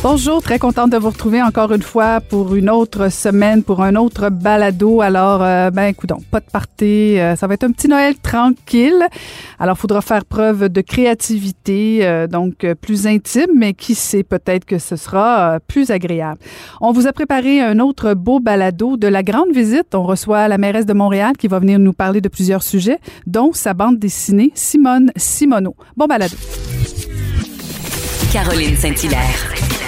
[0.00, 3.96] Bonjour, très contente de vous retrouver encore une fois pour une autre semaine, pour un
[3.96, 5.00] autre balado.
[5.00, 9.04] Alors, euh, ben, écoute, pas de party, euh, ça va être un petit Noël tranquille.
[9.58, 14.78] Alors, faudra faire preuve de créativité, euh, donc plus intime, mais qui sait, peut-être que
[14.78, 16.38] ce sera plus agréable.
[16.80, 19.96] On vous a préparé un autre beau balado de la grande visite.
[19.96, 23.52] On reçoit la mairesse de Montréal qui va venir nous parler de plusieurs sujets, dont
[23.52, 25.74] sa bande dessinée Simone Simoneau.
[25.96, 26.36] Bon balado.
[28.32, 29.87] Caroline Saint-Hilaire.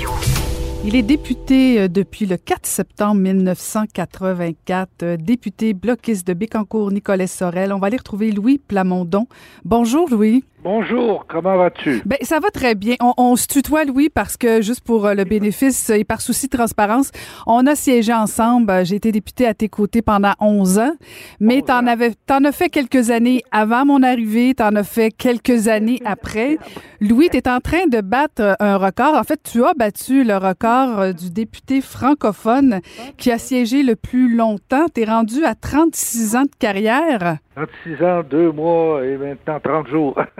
[0.83, 7.27] Il est député euh, depuis le 4 septembre 1984, euh, député bloquiste de Bécancour, Nicolas
[7.27, 7.71] Sorel.
[7.71, 9.27] On va aller retrouver Louis Plamondon.
[9.63, 10.43] Bonjour Louis.
[10.63, 12.03] Bonjour, comment vas-tu?
[12.05, 12.95] Ben, ça va très bien.
[12.99, 16.55] On, se tutoie, Louis, parce que juste pour euh, le bénéfice et par souci de
[16.55, 17.11] transparence,
[17.47, 18.85] on a siégé ensemble.
[18.85, 20.93] J'ai été député à tes côtés pendant 11 ans,
[21.39, 25.67] mais t'en avais, t'en as fait quelques années avant mon arrivée, t'en as fait quelques
[25.67, 26.59] années après.
[26.99, 29.15] Louis, tu es en train de battre un record.
[29.15, 32.81] En fait, tu as battu le record euh, du député francophone
[33.17, 34.85] qui a siégé le plus longtemps.
[34.93, 37.37] Tu es rendu à 36 ans de carrière.
[37.55, 40.21] 36 ans, 2 mois et maintenant 30 jours.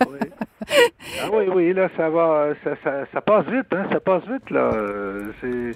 [0.00, 0.28] oui.
[1.22, 2.70] Ah oui, oui, là, ça va, ça,
[3.12, 4.70] ça, passe vite, hein, ça passe vite, là.
[5.40, 5.72] C'est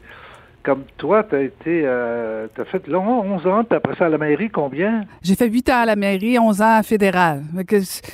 [0.62, 4.06] comme toi, tu as été, euh, tu as fait long, 11 ans, puis après ça
[4.06, 5.04] à la mairie, combien?
[5.22, 7.42] J'ai fait 8 ans à la mairie, 11 ans à fédéral.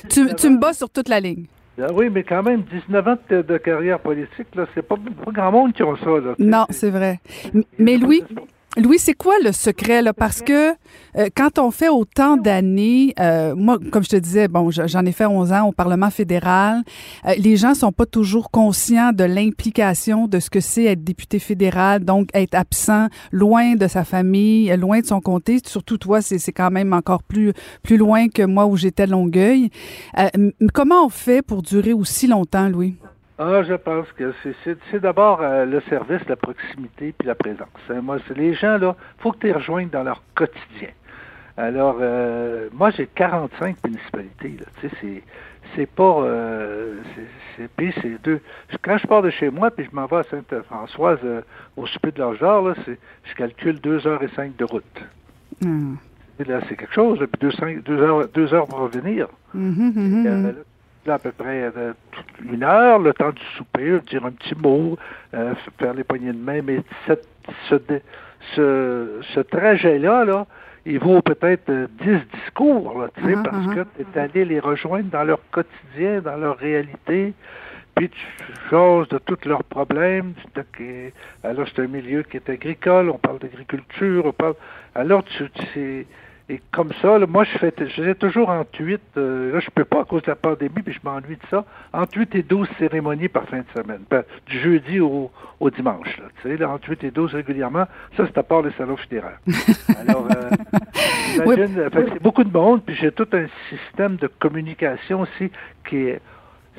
[0.09, 1.45] Tu, tu me bats sur toute la ligne.
[1.79, 5.51] Ah oui, mais quand même, 19 ans de, carrière politique, là, c'est pas, pas, grand
[5.51, 6.09] monde qui a ça.
[6.09, 7.19] Là, non, c'est vrai.
[7.77, 8.23] Mais Louis,
[8.77, 10.13] Louis, c'est quoi le secret là?
[10.13, 10.69] Parce que
[11.17, 15.11] euh, quand on fait autant d'années, euh, moi, comme je te disais, bon, j'en ai
[15.11, 16.83] fait 11 ans au Parlement fédéral.
[17.25, 21.39] Euh, les gens sont pas toujours conscients de l'implication de ce que c'est être député
[21.39, 25.59] fédéral, donc être absent, loin de sa famille, loin de son comté.
[25.65, 29.71] Surtout toi, c'est quand même encore plus plus loin que moi où j'étais Longueuil.
[30.73, 32.95] comment on fait pour durer aussi longtemps, Louis?
[33.39, 34.33] Ah, je pense que
[34.63, 37.67] c'est d'abord euh, le service, la proximité puis la présence.
[37.89, 40.89] Hein, moi, c'est les gens là, faut que tu les rejoignes dans leur quotidien.
[41.55, 44.55] Alors, euh, moi, j'ai 45 municipalités.
[44.59, 45.23] Là, tu sais, c'est
[45.75, 46.95] c'est pas, euh,
[47.55, 48.39] c'est puis c'est deux.
[48.81, 51.19] Quand je pars de chez moi puis je m'en vais à Sainte-Françoise
[51.75, 55.03] au souper de leur genre, là, je calcule deux heures et cinq de route.
[55.61, 55.95] Hmm.
[56.39, 57.19] là, c'est quelque chose.
[57.19, 59.27] Puis deux, deux, heures, deux heures pour revenir.
[59.55, 60.55] Mm-hmm,
[61.13, 61.93] à peu près euh,
[62.51, 64.97] une heure, le temps du souper, dire un petit mot,
[65.33, 67.27] euh, faire les poignées de main, mais cette,
[67.69, 70.45] ce, ce, trajet-là, là,
[70.85, 73.75] il vaut peut-être euh, dix discours, là, uh-huh, parce uh-huh.
[73.75, 77.33] que tu es allé les rejoindre dans leur quotidien, dans leur réalité,
[77.95, 78.19] puis tu
[78.69, 80.33] choses de tous leurs problèmes.
[81.43, 84.53] Alors, c'est un milieu qui est agricole, on parle d'agriculture, on parle...
[84.93, 86.05] Alors, tu, tu
[86.49, 89.83] et comme ça, moi, je fais, je faisais toujours entre 8, euh, là, je peux
[89.83, 92.69] pas à cause de la pandémie, puis je m'ennuie de ça, entre 8 et 12
[92.79, 95.29] cérémonies par fin de semaine, ben, du jeudi au,
[95.59, 97.85] au dimanche, là, tu sais, là, entre 8 et 12 régulièrement,
[98.15, 99.39] ça, c'est à part les salons funéraires.
[99.99, 100.49] Alors, euh,
[101.35, 105.51] imagine, c'est beaucoup de monde, puis j'ai tout un système de communication aussi
[105.89, 106.21] qui est,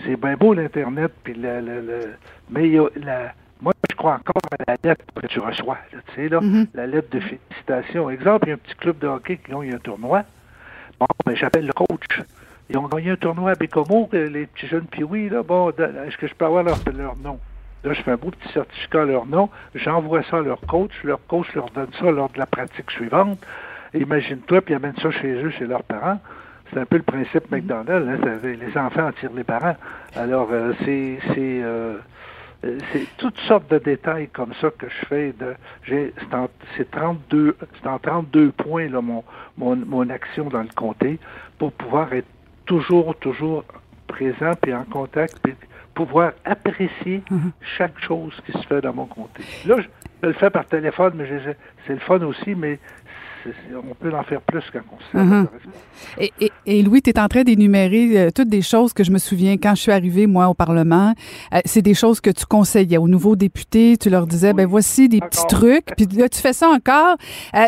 [0.03, 2.00] c'est bien beau l'Internet, puis le, le, le,
[2.49, 5.78] mais il y a la moi, je crois encore à la lettre que tu reçois,
[5.90, 6.66] tu sais, là, mm-hmm.
[6.75, 8.10] la lettre de félicitations.
[8.10, 10.25] Exemple, il y a un petit club de hockey qui a eu un tournoi.
[11.00, 12.22] Bon, ben, j'appelle le coach.
[12.70, 15.43] Ils ont gagné un tournoi à Bécomo, les petits jeunes oui, là.
[15.43, 17.38] Bon, est-ce que je peux avoir leur, leur nom?
[17.84, 20.93] Là, je fais un beau petit certificat à leur nom, j'envoie ça à leur coach,
[21.04, 23.38] leur coach leur donne ça lors de la pratique suivante.
[23.94, 26.20] Imagine-toi, puis ils amènent ça chez eux, chez leurs parents.
[26.70, 29.76] C'est un peu le principe McDonald's, hein, les enfants en tirent les parents.
[30.16, 31.19] Alors, euh, c'est
[32.62, 35.32] c'est euh, c'est toutes sortes de détails comme ça que je fais.
[35.38, 39.22] De, j'ai, c'est, en, c'est 32, c'est en 32 points là, mon,
[39.56, 41.19] mon, mon action dans le comté
[41.58, 42.28] pour pouvoir être
[42.66, 43.64] toujours, toujours
[44.06, 45.55] présent puis en contact puis
[45.94, 47.22] pouvoir apprécier
[47.60, 49.43] chaque chose qui se fait dans mon comté.
[49.66, 49.88] Là, je,
[50.22, 51.50] je le fais par téléphone, mais je-
[51.87, 52.78] c'est le fun aussi, mais
[53.75, 54.81] on peut en faire plus quand
[55.15, 55.47] on Mhm.
[56.19, 59.11] Et, et- et Louis, tu es en train d'énumérer euh, toutes des choses que je
[59.11, 61.15] me souviens quand je suis arrivée, moi, au Parlement.
[61.55, 63.97] Euh, c'est des choses que tu conseillais aux nouveaux députés.
[63.97, 65.87] Tu leur disais, ben voici des petits trucs.
[65.97, 67.17] Puis là, tu fais ça encore.
[67.55, 67.67] Euh,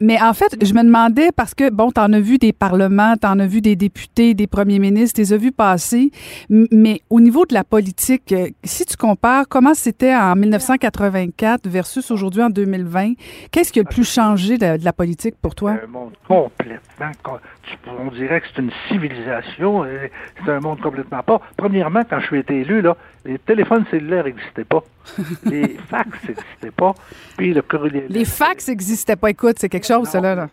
[0.00, 3.14] mais en fait, je me demandais, parce que, bon, tu en as vu des parlements,
[3.20, 6.10] tu en as vu des députés, des premiers ministres, tu les as vus passer.
[6.50, 8.34] Mais au niveau de la politique,
[8.64, 13.12] si tu compares comment c'était en 1984 versus aujourd'hui en 2020,
[13.50, 15.21] qu'est-ce qui a le plus changé de, de la politique?
[15.30, 15.76] Pour toi?
[15.78, 17.10] C'est un monde complètement.
[17.86, 19.84] On dirait que c'est une civilisation.
[20.44, 21.40] C'est un monde complètement pas.
[21.56, 24.82] Premièrement, quand je suis été élu, là, les téléphones cellulaires n'existaient pas.
[25.44, 26.94] Les fax n'existaient pas.
[27.36, 28.04] Puis le courrier.
[28.08, 29.30] Les fax n'existaient pas.
[29.30, 30.48] Écoute, c'est quelque chose, ça, là.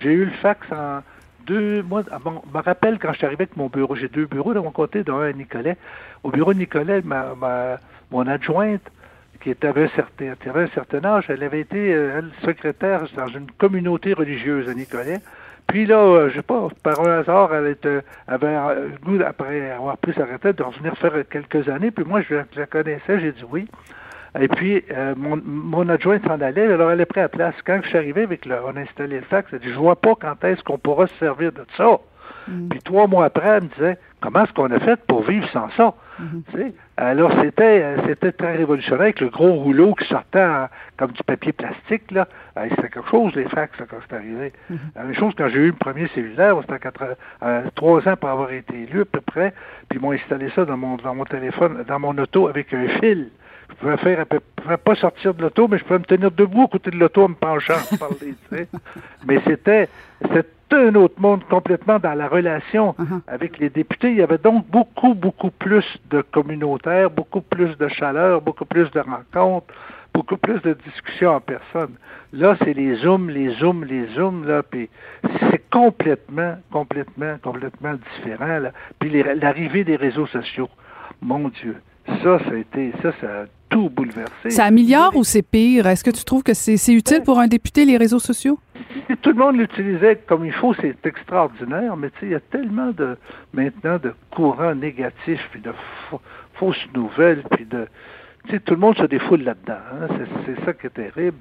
[0.00, 1.00] J'ai eu le fax en
[1.46, 2.02] deux mois.
[2.10, 3.94] ah je me rappelle quand je suis arrivé avec mon bureau.
[3.96, 5.76] J'ai deux bureaux dans mon côté, dont un à Nicolet.
[6.22, 7.78] Au bureau de Nicolet, ma, ma-
[8.10, 8.82] mon adjointe,
[9.42, 13.02] qui était avait un certain, avait un certain âge, elle avait été euh, elle, secrétaire
[13.16, 15.18] dans une communauté religieuse à Nicolet.
[15.66, 19.22] Puis là, euh, je sais pas, par un hasard, elle était, avait euh, le goût,
[19.24, 21.90] après avoir pris sa retraite, de revenir faire quelques années.
[21.90, 23.68] Puis moi, je, la- connaissais, j'ai dit oui.
[24.40, 27.54] Et puis, euh, mon, mon adjointe s'en allait, alors elle est pris à place.
[27.66, 29.96] Quand je suis arrivé avec le, on a installé le fax, elle dit, je vois
[29.96, 31.98] pas quand est-ce qu'on pourra se servir de ça.
[32.70, 35.68] Puis trois mois après, elle me disait, comment est-ce qu'on a fait pour vivre sans
[35.76, 35.94] ça?
[36.54, 36.72] Sais?
[36.96, 40.46] Alors, c'était, euh, c'était très révolutionnaire avec le gros rouleau qui sortait
[40.96, 42.28] comme du papier plastique, là.
[42.70, 44.52] C'était quelque chose, les fax, là, quand c'est arrivé.
[44.94, 46.88] La même chose quand j'ai eu le premier cellulaire, c'était
[47.42, 49.52] euh, trois ans pour avoir été élu, à peu près.
[49.88, 52.86] Puis ils m'ont installé ça dans mon, dans mon téléphone, dans mon auto avec un
[53.00, 53.30] fil.
[53.72, 56.04] Je pouvais faire un peu, je pouvais pas sortir de l'auto, mais je pouvais me
[56.04, 58.68] tenir debout à côté de l'auto en me penchant pour parler, tu sais.
[59.26, 59.88] Mais c'était,
[60.22, 60.46] c'était
[60.76, 62.94] un autre monde complètement dans la relation
[63.26, 64.10] avec les députés.
[64.10, 68.90] Il y avait donc beaucoup, beaucoup plus de communautaires, beaucoup plus de chaleur, beaucoup plus
[68.90, 69.74] de rencontres,
[70.14, 71.94] beaucoup plus de discussions en personne.
[72.32, 74.88] Là, c'est les zooms, les zooms, les zooms, là, puis
[75.50, 78.72] c'est complètement, complètement, complètement différent, là.
[78.98, 80.68] Puis l'arrivée des réseaux sociaux,
[81.20, 81.76] mon Dieu,
[82.06, 84.50] ça, ça a été, ça, ça a tout bouleversé.
[84.50, 85.86] Ça améliore ou c'est pire?
[85.86, 88.58] Est-ce que tu trouves que c'est c'est utile pour un député, les réseaux sociaux?
[89.08, 92.34] Si tout le monde l'utilisait comme il faut, c'est extraordinaire, mais tu sais, il y
[92.34, 93.16] a tellement de
[93.54, 95.72] maintenant de courants négatifs, puis de
[96.10, 96.18] fa-
[96.54, 97.86] fausses nouvelles, puis de
[98.46, 99.78] tu sais, tout le monde se défoule là-dedans.
[99.92, 100.08] hein.
[100.18, 101.38] C'est c'est ça qui est terrible.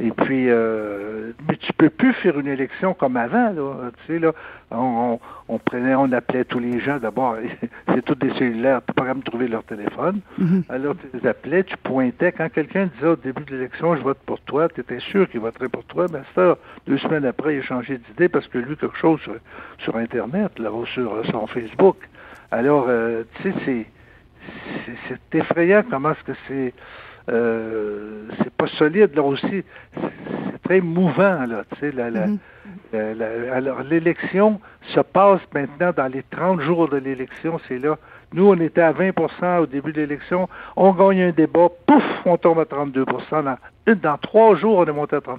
[0.00, 3.90] Et puis, euh, mais tu peux plus faire une élection comme avant, là.
[4.06, 4.32] Tu sais, là,
[4.70, 5.18] on,
[5.48, 6.98] on, on prenait, on appelait tous les gens.
[6.98, 7.36] D'abord,
[7.88, 10.20] c'est tous des cellulaires, t'as pas capable de trouver leur téléphone.
[10.68, 12.30] Alors, tu les appelais, tu pointais.
[12.30, 15.40] Quand quelqu'un disait au début de l'élection, je vote pour toi, tu étais sûr qu'il
[15.40, 16.56] voterait pour toi, mais ça,
[16.86, 19.34] deux semaines après, il a changé d'idée parce que lui, quelque chose sur,
[19.78, 21.96] sur Internet, là, ou sur euh, son Facebook.
[22.52, 23.86] Alors, euh, tu sais,
[25.08, 26.72] c'est effrayant comment est-ce que c'est
[27.28, 29.62] euh, c'est pas solide là aussi.
[29.94, 32.26] C'est très mouvant là tu sais la, la-
[33.54, 34.60] alors l'élection
[34.94, 37.96] se passe maintenant dans les 30 jours de l'élection c'est là.
[38.32, 40.48] Nous on était à 20% au début de l'élection.
[40.76, 43.04] On gagne un débat pouf on tombe à 32%
[43.44, 43.56] dans,
[44.02, 45.36] dans trois jours on est monté à 30%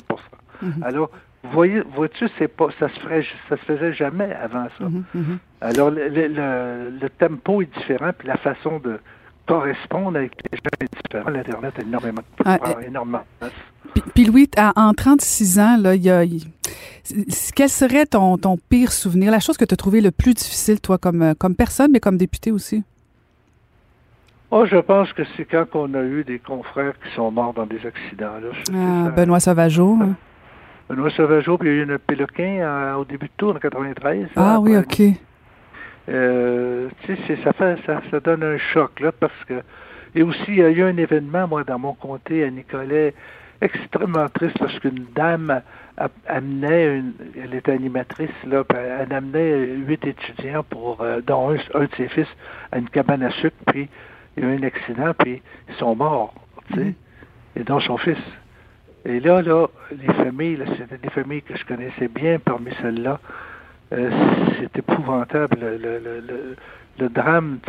[0.83, 1.09] alors
[1.43, 4.85] vous voyez vois-tu c'est pas ça se ferait ça se faisait jamais avant ça.
[5.61, 8.99] Alors, le, le- le- le tempo est différent, puis la façon de
[9.49, 11.33] correspondre avec les gens est différente.
[11.33, 13.23] L'Internet a énormément, Ah, énormément.
[13.93, 16.43] Puis, puis Louis, à- en 36 ans, là, il y a, il-
[17.55, 20.79] quel serait ton, ton pire souvenir, la chose que tu as trouvé le plus difficile,
[20.79, 22.83] toi, comme, euh, comme personne, mais comme député aussi?
[24.51, 27.65] Oh, je pense que c'est quand on a eu des confrères qui sont morts dans
[27.67, 28.37] des accidents.
[28.41, 28.49] Là.
[28.73, 29.97] Ah, Benoît Sauvageau.
[30.01, 30.15] hein?
[30.89, 33.59] Benoît Sauvageau, puis il y a eu une Péloquin euh, au début de tour en
[33.59, 34.27] 93.
[34.35, 35.01] Ah là, oui, OK.
[36.07, 36.89] Euh,
[37.43, 39.61] ça fait, ça, ça donne un choc là parce que
[40.15, 43.13] et aussi il y a eu un événement moi dans mon comté à Nicolet
[43.61, 45.61] extrêmement triste parce qu'une dame
[45.97, 51.57] a- amenait une, elle était animatrice là, elle amenait huit étudiants pour euh, dont un,
[51.79, 52.27] un de ses fils
[52.71, 53.87] à une cabane à sucre puis
[54.37, 56.33] il y a eu un accident puis ils sont morts,
[56.73, 56.93] tu sais,
[57.55, 58.17] et dont son fils.
[59.05, 63.19] Et là, là, les familles, là, c'était des familles que je connaissais bien parmi celles-là.
[63.91, 64.09] Euh,
[64.59, 66.55] c'est épouvantable, le, le,
[66.99, 67.59] le, drame.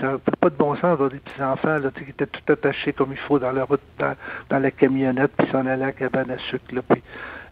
[0.00, 2.52] Ça n'a pas de bon sens d'avoir des petits-enfants là, tu sais, qui étaient tout
[2.52, 4.14] attachés comme il faut dans la route, dans,
[4.50, 6.72] dans la camionnette, puis s'en allaient à la cabane à sucre.
[6.72, 7.02] Là, puis,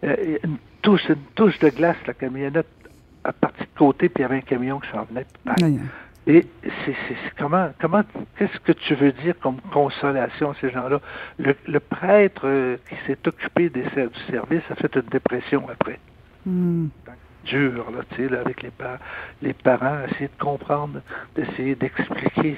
[0.05, 2.69] euh, une- touche, une touche de glace, la camionnette
[3.25, 5.27] a parti de côté, puis il y avait un camion qui s'en venait.
[6.27, 6.47] Et
[6.85, 6.95] c'est
[7.39, 8.03] comment, comment,
[8.39, 11.01] qu'est-ce que tu veux dire comme consolation à ces gens-là?
[11.39, 15.99] Le, le prêtre euh, qui s'est occupé des, du service a fait une dépression après.
[16.47, 16.87] Hmm.
[17.45, 18.99] Dur, là, tu sais, là, avec les, pa-
[19.43, 21.01] les parents, essayer de comprendre,
[21.37, 22.57] d'essayer d'expliquer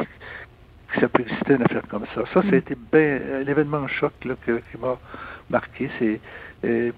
[0.88, 2.22] que ça peut exister une affaire comme ça.
[2.32, 4.98] Ça, ça a été ben, l'événement choc là, que- qui m'a
[5.50, 5.90] marqué.
[5.98, 6.20] C'est,
[6.64, 6.92] euh,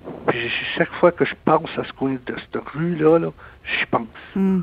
[0.76, 3.30] chaque fois que je pense à ce coin de cette rue-là, là,
[3.64, 4.06] j'y pense.
[4.34, 4.60] Hmm.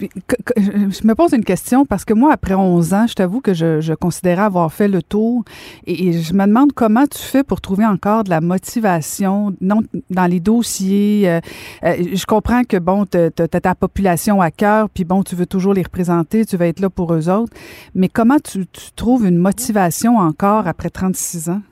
[0.00, 3.94] Je me pose une question parce que moi, après 11 ans, je t'avoue que je,
[3.94, 5.44] considérais avoir fait le tour
[5.86, 10.26] et, je me demande comment tu fais pour trouver encore de la motivation non, dans
[10.26, 11.28] les dossiers.
[11.28, 11.40] euh,
[11.84, 15.46] euh, je comprends que, bon, tu as ta population à cœur, puis bon, tu veux
[15.46, 17.52] toujours les représenter, tu veux être là pour eux autres,
[17.94, 21.62] mais comment tu, tu trouves une motivation encore après 36 ans?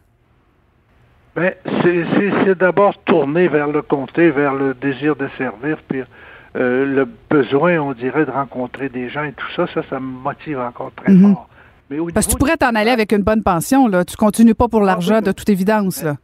[1.36, 2.06] C'est,
[2.44, 6.02] c'est d'abord tourner vers le comté, vers le désir de servir, puis
[6.56, 10.06] euh, le besoin, on dirait, de rencontrer des gens et tout ça, ça, ça me
[10.06, 11.34] motive encore très Mhm.
[11.34, 11.48] fort.
[11.90, 14.04] Mais au Parce que tu pourrais t'en aller avec une bonne pension, là.
[14.04, 15.22] Tu continues pas pour l'argent, oui.
[15.22, 16.16] de toute évidence, là.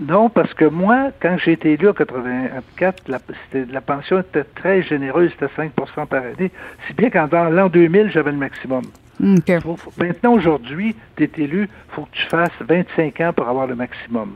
[0.00, 5.30] Non, parce que moi, quand j'ai été élu en 84, la, pension était très généreuse,
[5.38, 6.50] c'était 5% par année.
[6.86, 8.82] Si bien qu'en l'an 2000, j'avais le maximum.
[9.22, 9.60] OK.
[9.62, 13.48] Faut- faut- maintenant, aujourd'hui, tu es élu, il faut que tu fasses 25 ans pour
[13.48, 14.32] avoir le maximum.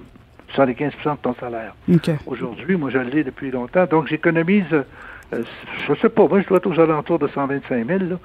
[0.54, 1.74] 75% de ton salaire.
[2.26, 3.84] Aujourd'hui, moi, je l'ai depuis longtemps.
[3.86, 4.64] Donc, j'économise,
[5.32, 5.42] euh,
[5.88, 8.16] je sais pas, moi, je dois être aux alentours de 125 000 là,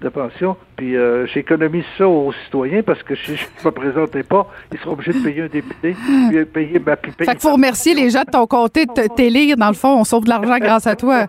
[0.00, 0.56] de pension.
[0.76, 4.78] Puis, euh, j'économise ça aux citoyens parce que si je ne me présentais pas, ils
[4.78, 5.96] seront obligés de payer un député,
[6.28, 9.56] puis payer ma payer Fait qu'il faut remercier les gens de ton comté de t'élire.
[9.56, 11.26] Dans le fond, on sauve de l'argent grâce à toi.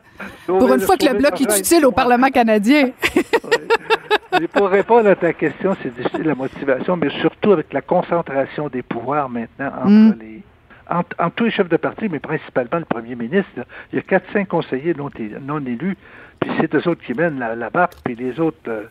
[0.47, 2.89] Pour une fois que le bloc est utile au Parlement canadien.
[4.53, 8.81] Pour répondre à ta question, c'est difficile la motivation, mais surtout avec la concentration des
[8.81, 10.15] pouvoirs maintenant entre Mm.
[10.19, 10.43] les
[10.89, 13.51] entre, entre tous les chefs de parti, mais principalement le premier ministre.
[13.57, 13.63] là.
[13.91, 15.09] Il y a quatre, cinq conseillers non,
[15.41, 15.97] non élus,
[16.39, 18.83] puis c'est eux autres qui mènent la, la barque, puis les autres euh,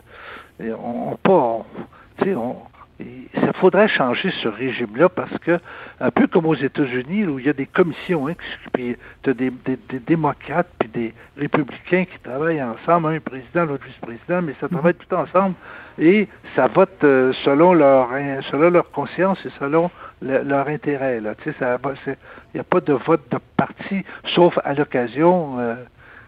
[0.63, 1.31] et on, pas.
[1.31, 1.65] on-
[2.19, 2.55] tu sais, on,
[2.97, 3.27] il
[3.59, 5.59] faudrait changer ce régime-là parce que,
[5.99, 8.35] un peu comme aux États-Unis, où il y a des commissions, hein,
[8.71, 13.65] puis tu as des, des- des démocrates puis des républicains qui travaillent ensemble, un président,
[13.65, 15.55] l'autre vice-président, mais ça travaille tout ensemble
[15.99, 19.91] et ça vote euh, selon leur in- selon leur conscience et selon
[20.21, 21.19] le- leur intérêt.
[21.19, 21.35] Là.
[21.35, 22.17] Tu sais,
[22.53, 24.03] Il n'y a pas de vote de parti,
[24.33, 25.75] sauf à l'occasion, euh,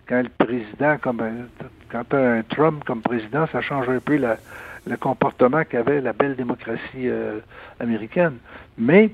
[0.07, 4.37] quand le président, comme un- quand un Trump comme président, ça change un peu la-
[4.85, 7.39] le comportement qu'avait la belle démocratie euh,
[7.79, 8.37] américaine.
[8.77, 9.11] Mais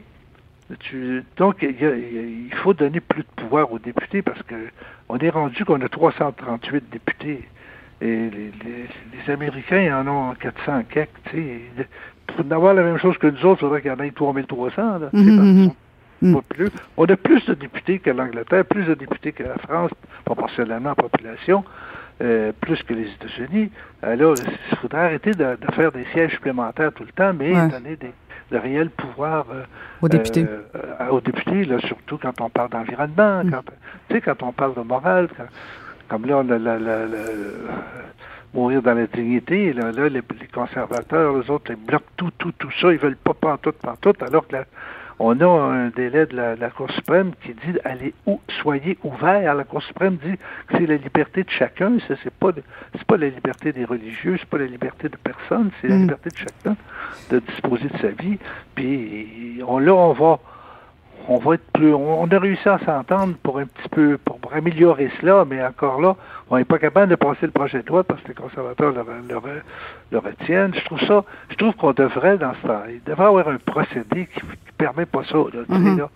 [0.80, 4.56] tu, donc il, faut donner plus de pouvoir aux députés parce que
[5.10, 7.48] on est rendu qu'on a 338 députés.
[8.02, 8.88] Et les, les-
[9.26, 11.38] les Américains en ont 400 quelques, tu
[11.78, 11.88] sais.
[12.28, 14.98] Pour avoir la même chose que nous autres, il faudrait qu'il y en ait 3300,
[15.00, 15.72] là, mhm.
[16.22, 16.70] sont pas plus.
[16.98, 19.92] On a plus de députés que l'Angleterre, plus de députés que la France,
[20.26, 21.64] proportionnellement en population,
[22.22, 23.72] euh, plus que les États-Unis.
[24.02, 24.36] Alors,
[24.72, 27.68] il faudrait arrêter de, de faire des sièges supplémentaires tout le temps, mais Ouais.
[27.68, 28.12] donner des,
[28.52, 29.64] de réels pouvoirs euh,
[30.02, 30.46] Aux députés.
[30.48, 33.52] euh, aux députés, là, surtout quand on parle d'environnement, Mm.
[33.52, 33.64] quand,
[34.10, 35.44] tu sais, quand on parle de morale, quand-
[36.08, 37.18] comme là, on a la, la- la-
[38.54, 42.52] mourir dans la dignité, là, là les, les conservateurs, les autres, ils bloquent tout, tout,
[42.54, 44.66] tout ça, ils veulent pas pantoute, pantoute, alors que la-
[45.20, 49.54] on a un délai de la, la Cour suprême qui dit allez où soyez ouverts.
[49.54, 53.18] La Cour suprême dit que c'est la liberté de chacun, c'est pas de- c'est pas
[53.18, 56.02] la liberté des religieux, c'est pas la liberté de personne, c'est la Mm.
[56.02, 56.76] liberté de chacun
[57.30, 58.40] de disposer de sa vie.
[58.76, 60.40] Puis on, là on va
[61.28, 64.54] on va être plus on, a réussi à s'entendre pour un petit peu pour, pour
[64.54, 66.16] améliorer cela, mais encore là,
[66.50, 69.04] on n'est pas capable de passer le projet de loi parce que les conservateurs le,
[69.30, 69.40] le,
[70.12, 70.74] le retiennent.
[70.76, 73.58] Je trouve ça, je trouve qu'on devrait dans ce temps, il devrait y avoir un
[73.58, 75.38] procédé qui, qui permet pas ça.
[75.38, 75.98] Là, Mhm.
[76.00, 76.10] là.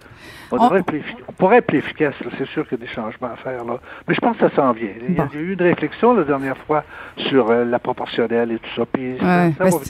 [0.52, 3.32] On, On- plus on pourrait être plus efficace, c'est sûr qu'il y a des changements
[3.34, 3.66] à faire.
[3.66, 3.80] Là.
[4.08, 4.90] Mais je pense que ça s'en vient.
[5.08, 6.84] Il y a, eu une réflexion la dernière fois
[7.18, 8.84] sur euh, la proportionnelle et tout ça.
[8.92, 9.82] Puis ça- Ouais, ça va venir.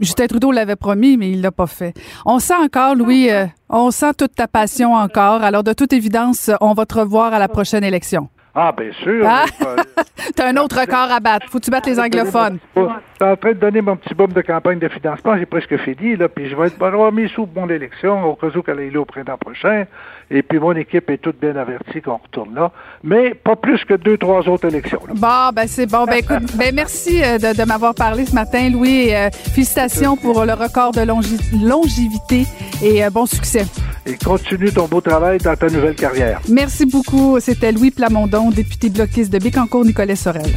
[0.00, 1.94] Justin Trudeau l'avait promis, mais il l'a pas fait.
[2.26, 5.42] On sent encore, Louis, euh, on sent toute ta passion encore.
[5.42, 8.28] Alors, de toute évidence, on va te revoir à la prochaine élection.
[8.54, 9.24] Ah, bien sûr.
[9.26, 9.44] Ah!
[10.34, 11.46] T'as un autre record à battre.
[11.48, 12.58] Faut que tu battes les anglophones?
[12.76, 12.90] Je suis
[13.32, 15.36] en train de donner mon petit boom de campagne de financement.
[15.38, 18.48] J'ai presque fini, là, puis je vais être, avoir mis sous mon élection au cas
[18.56, 19.84] où qu'elle est là au printemps prochain.
[20.30, 22.70] Et puis mon équipe est toute bien avertie qu'on retourne là.
[23.04, 25.00] Mais pas plus que deux, trois autres élections.
[25.06, 25.14] là.
[25.14, 26.04] Bon, ben c'est bon.
[26.04, 29.08] Ben écoute, ben merci euh, de, de m'avoir parlé ce matin, Louis.
[29.08, 32.44] et, euh, félicitations pour le record de longi- longévité
[32.82, 33.64] et euh, bon succès.
[34.08, 36.40] Et continue ton beau travail dans ta nouvelle carrière.
[36.48, 37.38] Merci beaucoup.
[37.40, 40.50] C'était Louis Plamondon, député bloquiste de Bécancour-Nicolet-Sorel.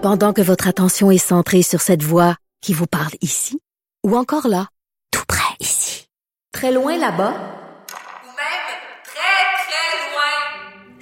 [0.00, 3.60] Pendant que votre attention est centrée sur cette voix qui vous parle ici
[4.04, 4.68] ou encore là,
[5.10, 6.08] tout près ici.
[6.50, 8.68] Très loin là-bas Ou même
[9.04, 11.01] très, très loin.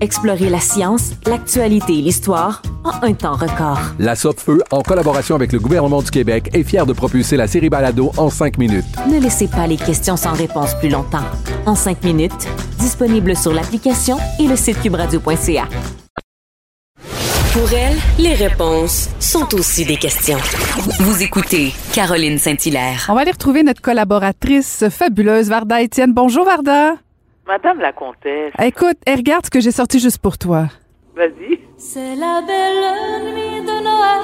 [0.00, 3.80] Explorez la science, l'actualité et l'histoire en un temps record.
[3.98, 7.68] La Feu, en collaboration avec le gouvernement du Québec, est fière de propulser la série
[7.68, 8.84] Balado en cinq minutes.
[9.10, 11.24] Ne laissez pas les questions sans réponse plus longtemps.
[11.66, 15.68] En 5 minutes, disponible sur l'application et le site cubradio.ca.
[17.52, 20.38] Pour elle, les réponses sont aussi des questions.
[21.00, 23.06] Vous écoutez Caroline Saint-Hilaire.
[23.08, 26.12] On va aller retrouver notre collaboratrice fabuleuse, Varda Étienne.
[26.12, 26.94] Bonjour, Varda.
[27.48, 30.66] Madame la comtesse, Écoute, eh, regarde ce que j'ai sorti juste pour toi.
[31.16, 31.58] vas-y.
[31.78, 34.22] C'est la belle nuit de Noël,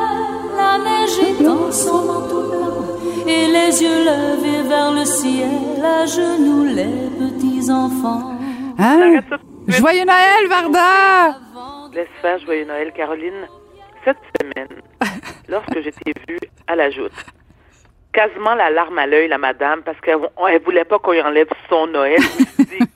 [0.56, 5.48] la neige est dans son manteau blanc, et les yeux levés vers le ciel,
[5.82, 8.32] à genoux les petits enfants.
[8.78, 9.20] Hein?
[9.68, 11.38] Joyeux Noël, Varda!
[11.94, 13.46] Laisse faire Joyeux Noël, Caroline.
[14.04, 14.68] Cette semaine,
[15.48, 17.12] lorsque j'étais vue à la joute,
[18.12, 20.18] quasiment la larme à l'œil, la madame, parce qu'elle
[20.50, 22.18] elle voulait pas qu'on lui enlève son Noël.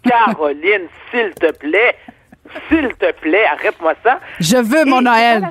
[0.09, 1.97] Caroline, s'il te plaît,
[2.69, 4.21] s'il te plaît, arrête-moi ça.
[4.41, 5.41] Je veux mon Et Noël.
[5.43, 5.49] la-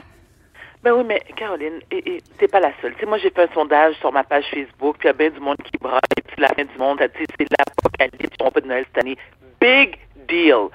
[0.84, 2.94] Ben oui, mais Caroline, et, et t'es pas la seule.
[2.94, 5.14] Tu sais, moi, j'ai fait un sondage sur ma page Facebook, puis il y a
[5.14, 8.68] bien du monde qui braille, puis la fin du monde, c'est l'apocalypse, on pas de
[8.68, 9.18] Noël cette année.
[9.60, 9.98] Big
[10.30, 10.68] deal.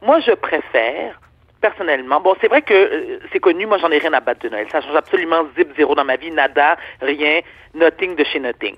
[0.00, 1.20] Moi, je préfère,
[1.60, 4.48] personnellement, bon, c'est vrai que euh, c'est connu, moi, j'en ai rien à battre de
[4.48, 4.66] Noël.
[4.70, 7.40] Ça change absolument zip zéro dans ma vie, nada, rien,
[7.74, 8.76] nothing de chez nothing.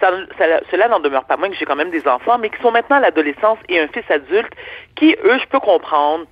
[0.00, 2.96] Cela n'en demeure pas moins que j'ai quand même des enfants, mais qui sont maintenant
[2.96, 4.52] à l'adolescence et un fils adulte
[4.94, 6.26] qui, eux, je peux comprendre,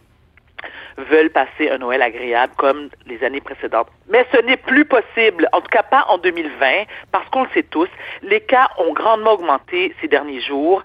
[0.96, 3.88] veulent passer un Noël agréable comme les années précédentes.
[4.08, 7.64] Mais ce n'est plus possible, en tout cas pas en 2020, parce qu'on le sait
[7.64, 7.88] tous,
[8.22, 10.82] les cas ont grandement augmenté ces derniers jours.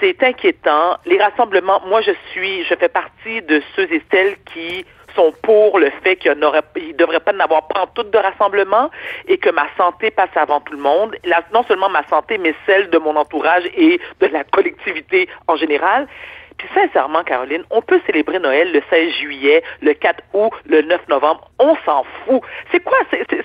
[0.00, 0.96] C'est inquiétant.
[1.06, 5.78] Les rassemblements, moi je suis, je fais partie de ceux et celles qui sont pour
[5.78, 8.90] le fait qu'il ne devrait pas n'avoir pantoute de rassemblement
[9.26, 11.16] et que ma santé passe avant tout le monde.
[11.52, 16.06] Non seulement ma santé, mais celle de mon entourage et de la collectivité en général.
[16.58, 21.08] Puis sincèrement, Caroline, on peut célébrer Noël le 16 juillet, le 4 août, le 9
[21.08, 21.48] novembre.
[21.60, 22.42] On s'en fout.
[22.72, 22.98] C'est quoi,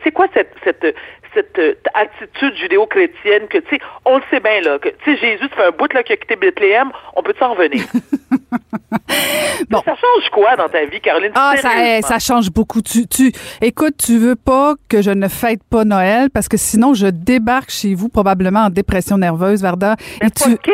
[0.04, 0.96] c'est quoi cette, cette,
[1.34, 5.18] cette euh, attitude judéo-chrétienne que, tu sais, on le sait bien, là, que, tu sais,
[5.18, 6.92] Jésus, fait un bout, là, qui a quitté Bethléem.
[7.16, 7.84] On peut s'en revenir?
[9.70, 9.82] Bon.
[9.86, 11.32] Ça change quoi dans ta vie, Caroline?
[11.36, 12.82] Ah, ça, eh, ça change beaucoup.
[12.82, 16.94] Tu, tu, écoute, tu veux pas que je ne fête pas Noël parce que sinon
[16.94, 19.96] je débarque chez vous probablement en dépression nerveuse, Varda.
[20.22, 20.72] Et tu, OK!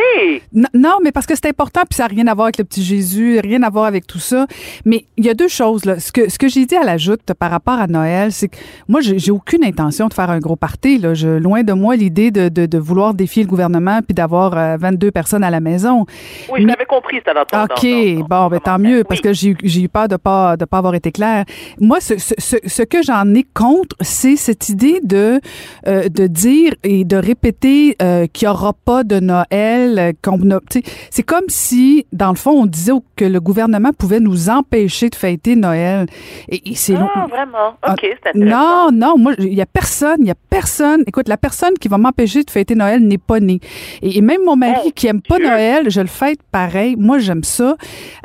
[0.73, 2.83] Non, mais parce que c'est important, puis ça n'a rien à voir avec le petit
[2.83, 4.47] Jésus, rien à voir avec tout ça.
[4.85, 5.85] Mais il y a deux choses.
[5.85, 5.99] Là.
[5.99, 8.57] Ce que, ce que j'ai dit à la joute par rapport à Noël, c'est que
[8.87, 10.48] moi, j'ai aucune intention de faire un gros
[10.99, 11.13] Là.
[11.13, 14.77] Je, loin de moi l'idée de, de, de vouloir défier le gouvernement puis d'avoir euh,
[14.77, 16.05] 22 personnes à la maison.
[16.51, 19.21] Oui, je l'avais compris, c'était dans ton OK, dans- dans- bon, ben, tant mieux, parce
[19.21, 21.45] que j'ai eu- peur de pas de pas avoir été clair.
[21.79, 25.39] Moi, ce, ce, ce, ce que j'en ai contre, c'est cette idée de
[25.87, 29.99] euh, de dire et de répéter euh, qu'il y aura pas de Noël.
[29.99, 30.11] euh,
[31.09, 35.15] c'est comme si, dans le fond, on disait que le gouvernement pouvait nous empêcher de
[35.15, 36.05] fêter Noël.
[36.49, 37.73] Et, et c'est long- Ah, vraiment?
[37.81, 38.89] Ah, OK, c'est intéressant.
[38.91, 41.03] non, non, moi, il y a personne, il y a personne.
[41.05, 43.59] Écoute, la personne qui va m'empêcher de fêter Noël n'est pas née.
[44.01, 45.47] Et, et même mon mari Oh, qui aime pas Dieu.
[45.47, 46.95] Noël, je le fête pareil.
[46.97, 47.75] Moi, j'aime ça.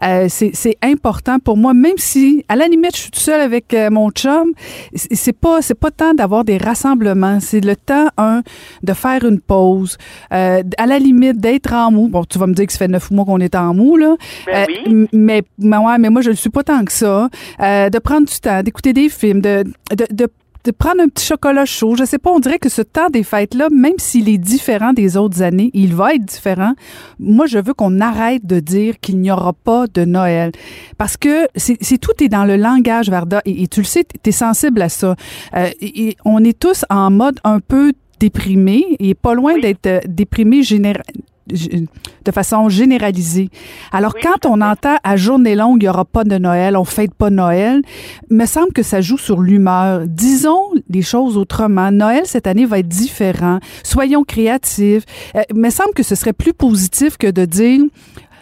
[0.02, 3.40] Euh, c'est c'est important pour moi, même si, à la limite, je suis toute seule
[3.42, 4.52] avec euh, mon chum.
[4.94, 7.40] C'est pas, c'est pas tant d'avoir des rassemblements.
[7.40, 8.42] C'est le temps, un,
[8.82, 9.98] de faire une pause.
[10.32, 12.08] Euh, à la limite, d'être en mou.
[12.08, 14.16] Bon, tu vas me dire que ça fait neuf mois qu'on est en mou, là.
[14.46, 15.08] Ben Euh, oui.
[15.12, 17.28] mais, mais ouais, mais moi, je ne suis pas tant que ça.
[17.60, 20.28] Euh, de prendre du temps, d'écouter des films, de, de, de,
[20.64, 21.94] de prendre un petit chocolat chaud.
[21.96, 25.16] Je sais pas, on dirait que ce temps des fêtes-là, même s'il est différent des
[25.16, 26.74] autres années, il va être différent.
[27.18, 30.52] Moi, je veux qu'on arrête de dire qu'il n'y aura pas de Noël.
[30.98, 34.30] Parce que c'est tout est dans le langage, Varda, et, et tu le sais, tu
[34.30, 35.14] es sensible à ça.
[35.54, 39.60] Euh, et, et on est tous en mode un peu déprimé et pas loin Oui.
[39.60, 41.02] d'être euh, déprimé général
[41.46, 43.50] de façon généralisée.
[43.92, 46.84] Alors, Oui, quand on entend à journée longue, il n'y aura pas de Noël, on
[46.84, 47.82] fête pas Noël,
[48.30, 50.02] me semble que ça joue sur l'humeur.
[50.06, 51.90] Disons les choses autrement.
[51.90, 53.58] Noël, cette année, va être différent.
[53.82, 55.04] Soyons créatifs.
[55.36, 57.80] Euh, me semble que ce serait plus positif que de dire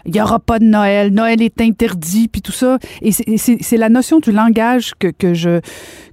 [0.05, 2.79] il y aura pas de Noël, Noël est interdit, puis tout ça.
[3.03, 5.61] Et c'est- la notion du langage que, que je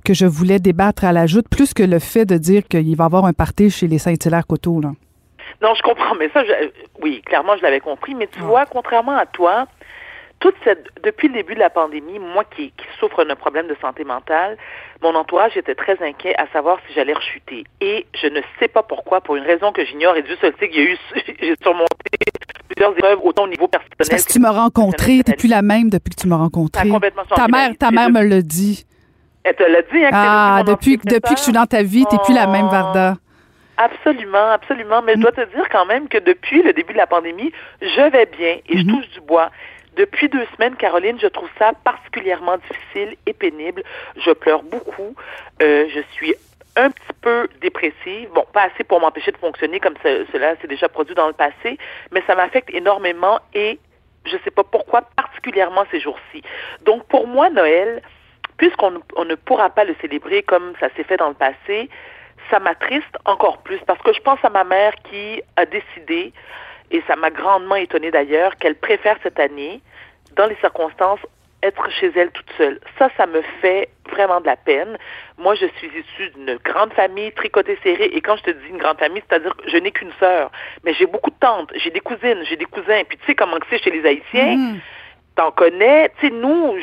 [0.06, 3.04] que je voulais débattre à la joute, plus que le fait de dire qu'il va
[3.04, 4.92] y avoir un party chez les Saint-Hilaire-Coteau, là.
[5.62, 6.70] Non, je comprends, mais ça, je-
[7.02, 8.16] oui, clairement, je l'avais compris.
[8.16, 9.68] Mais tu vois, contrairement à toi,
[10.40, 13.76] toute cette, depuis le début de la pandémie, moi qui, qui souffre d'un problème de
[13.82, 14.58] santé mentale,
[15.02, 17.66] mon entourage était très inquiet à savoir si j'allais rechuter.
[17.82, 20.70] Et je ne sais pas pourquoi, pour une raison que j'ignore, et Dieu seul sait
[20.70, 20.98] qu'il y a eu,
[21.42, 21.88] j'ai surmonté
[22.70, 23.96] plusieurs épreuves, autant au niveau personnel.
[23.98, 26.88] Parce que tu m'as rencontré, t'es plus la même depuis que tu m'as rencontré.
[26.88, 28.86] Complètement Ta mère, ta mère me l'a dit.
[29.44, 32.06] Elle te l'a dit, hein, que Ah, depuis, depuis que je suis dans ta vie,
[32.10, 32.72] t'es plus la même Oh.
[32.72, 33.16] Varda.
[33.82, 35.02] Absolument, absolument.
[35.02, 38.10] Mais je dois te dire quand même que depuis le début de la pandémie, je
[38.12, 39.50] vais bien et je touche du bois.
[39.96, 43.84] Depuis deux semaines, Caroline, je trouve ça particulièrement difficile et pénible.
[44.18, 45.16] Je pleure beaucoup.
[45.62, 46.36] Euh, je suis
[46.76, 48.30] un petit peu dépressive.
[48.36, 51.34] Bon, pas assez pour m'empêcher de fonctionner comme ce- cela s'est déjà produit dans le
[51.34, 51.78] passé,
[52.12, 53.80] mais ça m'affecte énormément et
[54.26, 56.44] je ne sais pas pourquoi, particulièrement ces jours-ci.
[56.84, 58.02] Donc, pour moi, Noël,
[58.58, 61.90] puisqu'on ne- on ne pourra pas le célébrer comme ça s'est fait dans le passé,
[62.50, 66.34] ça m'attriste encore plus parce que je pense à ma mère qui a décidé,
[66.92, 69.82] et ça m'a grandement étonnée d'ailleurs, qu'elle préfère cette année,
[70.36, 71.20] dans les circonstances,
[71.62, 72.80] être chez elle toute seule.
[72.98, 74.98] Ça, ça me fait vraiment de la peine.
[75.38, 78.78] Moi, je suis issue d'une grande famille, tricotée serrée, et quand je te dis une
[78.78, 80.52] grande famille, c'est-à-dire que je n'ai qu'une sœur,
[80.84, 83.58] mais j'ai beaucoup de tantes, j'ai des cousines, j'ai des cousins, puis tu sais comment
[83.70, 84.76] c'est chez les Haïtiens,
[85.40, 86.12] t'en connais.
[86.20, 86.76] Tu sais, nous,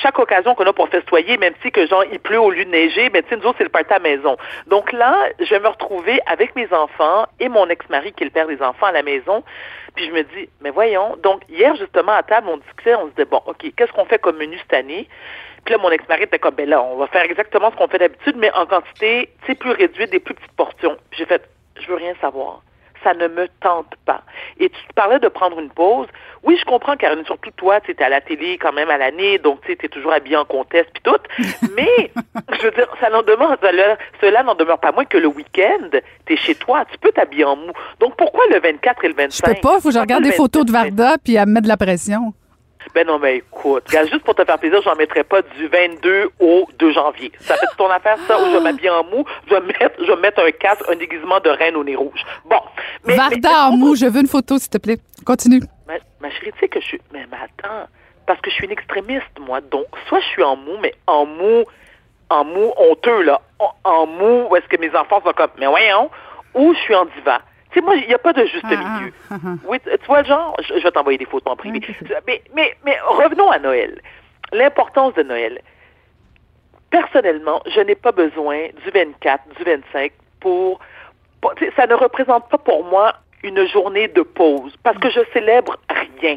[0.00, 2.70] chaque occasion qu'on a pour festoyer, même si que genre il pleut au lieu de
[2.70, 4.36] neiger, mais tu nous autres, c'est le party à la maison.
[4.68, 8.46] Donc là, je me retrouver avec mes enfants et mon ex-mari qui est le père
[8.46, 9.42] des enfants à la maison.
[9.96, 11.16] Puis je me dis, mais voyons.
[11.24, 14.20] Donc hier, justement, à table, on discutait, on se disait, bon, OK, qu'est-ce qu'on fait
[14.20, 15.08] comme menu cette année?
[15.64, 17.98] Puis là, mon ex-mari était comme, ben là, on va faire exactement ce qu'on fait
[17.98, 20.96] d'habitude, mais en quantité, tu sais, plus réduite, des plus petites portions.
[21.10, 21.42] J'ai fait,
[21.80, 22.62] je veux rien savoir
[23.04, 24.22] ça ne me tente pas.
[24.58, 26.08] Et tu parlais de prendre une pause.
[26.42, 29.38] Oui, je comprends, Caroline, surtout toi, tu es à la télé quand même à l'année,
[29.38, 31.16] donc tu es toujours habillée en comtesse puis tout.
[31.76, 32.10] Mais,
[32.58, 33.56] je veux dire, ça n'en demeure,
[34.20, 35.90] cela, n'en demeure pas moins que le week-end,
[36.26, 37.72] tu es chez toi, tu peux t'habiller en mou.
[38.00, 39.46] Donc pourquoi le 24 et le 25?
[39.46, 40.94] Je peux pas, faut que je regarde des photos de 27?
[40.94, 42.34] Varda puis elle me met de la pression.
[42.94, 46.30] Ben non, mais écoute, regarde, juste pour te faire plaisir, j'en mettrai pas du 22
[46.38, 47.32] au 2 janvier.
[47.40, 50.04] Ça fait ton affaire, ça, où je vais m'habiller en mou, je vais mettre, je
[50.12, 52.20] vais mettre un casque, un déguisement de reine au nez rouge.
[52.44, 52.60] Bon.
[53.04, 54.98] Mais, Varda mais- en mou, je veux une photo, s'il te plaît.
[55.26, 55.60] Continue.
[55.88, 57.00] Ma, ma chérie, tu sais que je suis.
[57.12, 57.88] Mais, mais attends,
[58.26, 59.60] parce que je suis une extrémiste, moi.
[59.60, 61.64] Donc, soit je suis en mou, mais en mou,
[62.30, 63.40] en mou honteux, là.
[63.58, 66.10] En, en mou, où est-ce que mes enfants sont comme, mais voyons,
[66.54, 67.38] ou je suis en divan.
[67.74, 69.12] Tu sais, moi, il n'y a pas de juste milieu.
[69.66, 71.80] Oui, tu vois genre, je, je vais t'envoyer des photos en privé.
[72.26, 74.00] Mais, mais, mais revenons à Noël.
[74.52, 75.60] L'importance de Noël.
[76.90, 80.78] Personnellement, je n'ai pas besoin du 24, du 25 pour...
[81.40, 85.76] pour- ça ne représente pas pour moi une journée de pause parce que je célèbre
[86.22, 86.36] rien.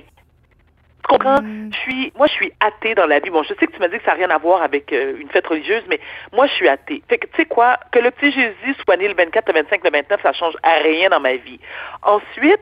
[1.10, 1.38] Tu comprends?
[1.72, 3.30] Je suis, moi, je suis athée dans la vie.
[3.30, 5.15] Bon, je sais que tu m'as dit que ça n'a rien à voir avec euh,
[5.20, 6.00] une fête religieuse, mais
[6.34, 7.02] moi, je suis athée.
[7.10, 7.78] Fait que, tu sais quoi?
[7.91, 10.74] Que le petit Jésus soit né le 24, le 25, le 29, ça change à
[10.84, 11.60] rien dans ma vie.
[12.04, 12.60] Ensuite,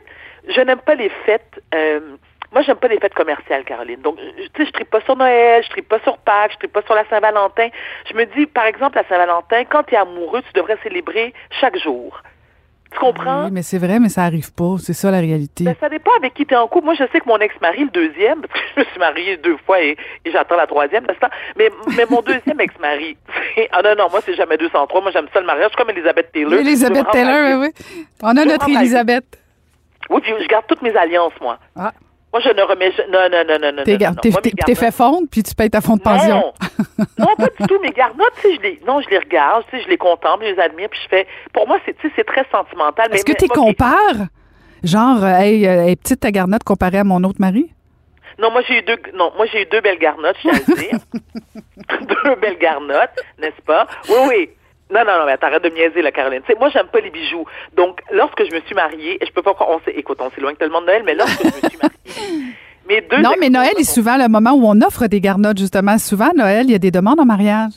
[0.48, 1.62] je n'aime pas les fêtes.
[1.74, 2.00] euh,
[2.52, 4.02] moi, j'aime pas les fêtes commerciales, Caroline.
[4.02, 6.58] Donc, je- tu sais, je tripe pas sur Noël, je tripe pas sur Pâques, je
[6.60, 7.68] tripe pas sur la Saint-Valentin.
[8.10, 11.78] Je me dis, par exemple, la Saint-Valentin, quand tu es amoureux, tu devrais célébrer chaque
[11.78, 12.22] jour.
[12.92, 13.46] Tu comprends?
[13.46, 14.76] Oui, mais c'est vrai, mais ça arrive pas.
[14.80, 15.66] C'est ça la réalité.
[15.66, 16.86] Ben, ça dépend avec qui tu es en couple.
[16.86, 19.58] Moi, je sais que mon ex-mari, le deuxième, parce que je me suis mariée deux
[19.66, 21.06] fois et, et j'attends la troisième
[21.58, 23.18] mais, mais mon deuxième ex-mari,
[23.56, 25.02] c'est- ah non, non, moi, c'est jamais 203.
[25.02, 26.60] Moi, j'aime ça le mariage, comme Elisabeth Taylor.
[26.60, 28.04] Elisabeth Je Taylor, oui, oui.
[28.24, 29.26] On a Je notre Elisabeth.
[30.10, 31.58] Oui, je garde toutes mes alliances, moi.
[31.76, 31.92] Ah.
[32.36, 32.92] Moi, je ne remets...
[33.10, 33.84] Non, non, non, non, non.
[33.86, 34.16] T'es non, non.
[34.16, 36.52] t'es- Moi, t'es- fait fondre, puis tu payes ta fond de pension.
[37.00, 37.80] Non, non, pas du tout.
[37.82, 40.60] Mes garnottes, tu sais, je les, non, je les regarde, je les contemple, je les
[40.60, 41.28] admire, puis je fais.
[41.54, 43.08] Pour moi, c'est, c'est très sentimental.
[43.10, 44.28] mais- Est-ce que tu compares?
[44.84, 47.72] Genre, euh, hey, euh, hey, petite ta garnotte comparée à mon autre mari?
[48.38, 48.98] Non, moi j'ai eu deux.
[49.14, 51.00] Non, moi j'ai eu deux belles garnottes, je tiens à le dire.
[52.26, 53.88] deux belles garnottes, n'est-ce pas?
[54.10, 54.50] Oui, oui.
[54.92, 56.42] Non, non, non, mais arrête de niaiser, la Caroline.
[56.60, 57.46] Moi, j'aime pas les bijoux.
[57.76, 60.82] Donc, lorsque je me suis mariée, je peux pas croire, on écoute, on s'éloigne tellement
[60.82, 62.54] de Noël, mais lorsque je me suis mariée,
[62.90, 65.98] mes deux non, mais Noël est souvent le moment où on offre des garnottes, justement.
[65.98, 67.74] Souvent, Noël, il y a des demandes en mariage.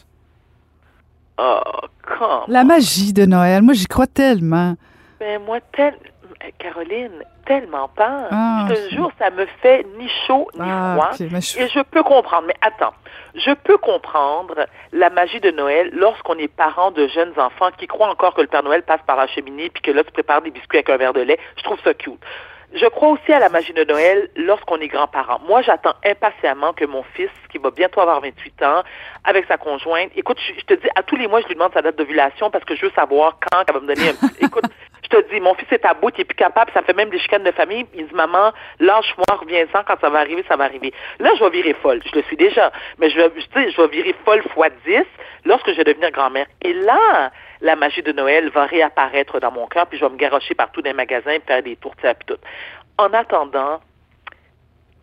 [1.38, 1.60] Oh,
[2.02, 4.74] come La magie de Noël, moi, j'y crois tellement.
[5.18, 5.94] Ben moi, tel...
[6.58, 8.28] Caroline, tellement pas.
[8.30, 11.10] Ah, je te jure, ça me fait ni chaud ni Ah, froid.
[11.18, 12.46] je- Et je peux comprendre.
[12.46, 12.92] Mais attends,
[13.34, 14.54] je peux comprendre
[14.92, 18.46] la magie de Noël lorsqu'on est parent de jeunes enfants qui croient encore que le
[18.46, 20.96] Père Noël passe par la cheminée puis que là, tu prépares des biscuits avec un
[20.98, 21.38] verre de lait.
[21.56, 22.20] Je trouve ça cute.
[22.74, 25.40] Je crois aussi à la magie de Noël lorsqu'on est grand-parent.
[25.48, 28.82] Moi, j'attends impatiemment que mon fils, qui va bientôt avoir 28 ans,
[29.24, 31.72] avec sa conjointe, écoute, je, je te dis, à tous les mois, je lui demande
[31.72, 34.44] sa date d'ovulation parce que je veux savoir quand elle va me donner un petit...
[34.44, 34.64] Écoute,
[35.02, 36.94] je Je te dis, mon fils est à bout, il est plus capable, ça fait
[36.94, 37.86] même des chicanes de famille.
[37.94, 40.92] Il dit, maman, lâche-moi, reviens-en, quand ça va arriver, ça va arriver.
[41.18, 42.00] Là, je vais virer folle.
[42.04, 42.70] Je le suis déjà.
[42.98, 45.02] Mais je vais, sais, je vais virer folle fois 10
[45.44, 46.46] lorsque je vais devenir grand-mère.
[46.62, 47.30] Et là,
[47.60, 50.82] la magie de Noël va réapparaître dans mon cœur, puis je vais me garocher partout
[50.82, 52.40] dans les magasins, faire des tourtières, puis tout.
[52.98, 53.80] En attendant,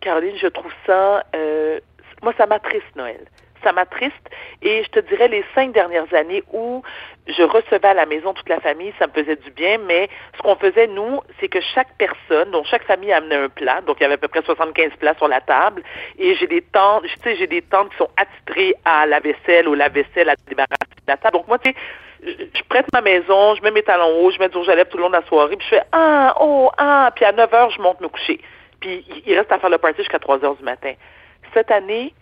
[0.02, 1.80] Caroline, je trouve ça, euh,
[2.22, 3.26] moi, ça m'attriste Noël.
[3.64, 4.30] Ça m'attriste.
[4.62, 6.84] Et je te dirais, les cinq dernières années où
[7.28, 10.42] je recevais à la maison toute la famille, ça me faisait du bien, mais ce
[10.42, 14.04] qu'on faisait, nous, c'est que chaque personne, donc chaque famille amenait un plat, donc il
[14.04, 15.84] y avait à peu près 75 plats sur la table,
[16.20, 19.68] et j'ai des tantes, tu sais, j'ai des tantes qui sont attitrées à la vaisselle
[19.68, 21.38] ou la vaisselle à débarrasser de la table.
[21.38, 21.76] Donc moi, tu sais,
[22.24, 24.90] je prête ma maison, je mets mes talons hauts, je mets du rouge à lèvres
[24.90, 27.54] tout le long de la soirée, puis je fais ah, oh, ah, puis à 9
[27.54, 28.40] heures, je monte me coucher.
[28.80, 30.94] Puis il reste à faire le party jusqu'à 3 heures du matin.
[31.54, 32.14] Cette année,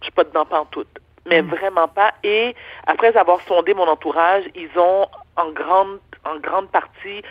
[0.00, 0.86] je suis pas dedans tout,
[1.26, 2.12] mais vraiment pas.
[2.22, 2.54] Et
[2.86, 5.06] après avoir sondé mon entourage, ils ont
[5.36, 7.22] en grande, en grande partie,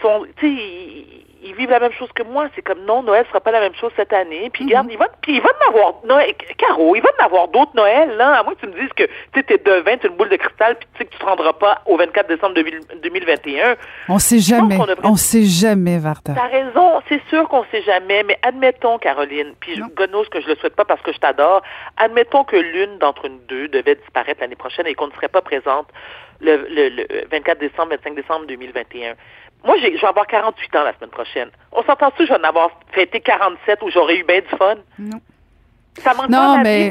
[0.00, 2.48] sont, tu sais, ils vivent la même chose que moi.
[2.54, 4.50] C'est comme non, Noël sera pas la même chose cette année.
[4.52, 7.48] Puis regarde, il va, puis il va en avoir Noël, Caro, il va en avoir
[7.48, 8.38] d'autres Noël là.
[8.38, 10.36] À moins que tu me dises que tu es devin, tu es une boule de
[10.36, 13.76] cristal, puis tu sais que tu te rendras pas au 24 décembre 2021.
[14.08, 14.78] On sait jamais.
[15.04, 16.34] On, sait jamais, Varda.
[16.34, 18.22] T'as raison, c'est sûr qu'on sait jamais.
[18.24, 21.62] Mais admettons, Caroline, puis je gonos que je le souhaite pas parce que je t'adore.
[21.96, 25.42] Admettons que l'une d'entre nous deux devait disparaître l'année prochaine et qu'on ne serait pas
[25.42, 25.86] présente
[26.40, 29.14] le, le, le 24 décembre, 25 décembre 2021
[29.64, 31.50] moi, je vais avoir 48 ans la semaine prochaine.
[31.72, 34.76] On s'entend-tu, je vais en avoir fêté 47 où j'aurais eu bien du fun?
[34.98, 35.20] Non
[36.28, 36.90] non, mais,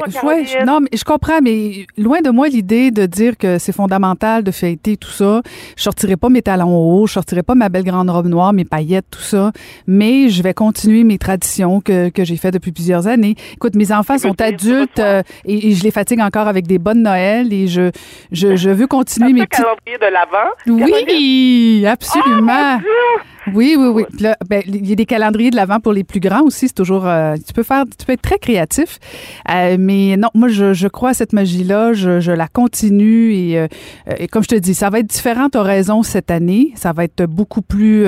[0.64, 4.50] non, mais je comprends, mais loin de moi l'idée de dire que c'est fondamental de
[4.50, 5.42] fêter tout ça.
[5.76, 8.64] Je sortirai pas mes talons hauts, je sortirai pas ma belle grande robe noire, mes
[8.64, 9.52] paillettes, tout ça,
[9.86, 13.34] mais je vais continuer mes traditions que, que j'ai fait depuis plusieurs années.
[13.54, 17.52] Écoute, mes enfants sont adultes euh, et, je les fatigue encore avec des bonnes Noël
[17.52, 17.90] et je,
[18.32, 19.62] je, je veux continuer mes petits...
[19.62, 20.50] calendrier de l'avant?
[20.66, 22.80] Oui, absolument.
[22.80, 23.20] Oh,
[23.54, 24.04] oui, oui, oui.
[24.48, 26.68] ben, il y a des calendriers de l'avant pour les plus grands aussi.
[26.68, 28.98] C'est toujours, euh, tu peux faire, tu peux être très créatif.
[29.50, 31.92] Euh, mais non, moi, je, je, crois à cette magie-là.
[31.92, 33.66] Je, je, la continue et, euh,
[34.18, 35.48] et, comme je te dis, ça va être différent.
[35.48, 36.72] Tu as raison cette année.
[36.76, 38.06] Ça va être beaucoup plus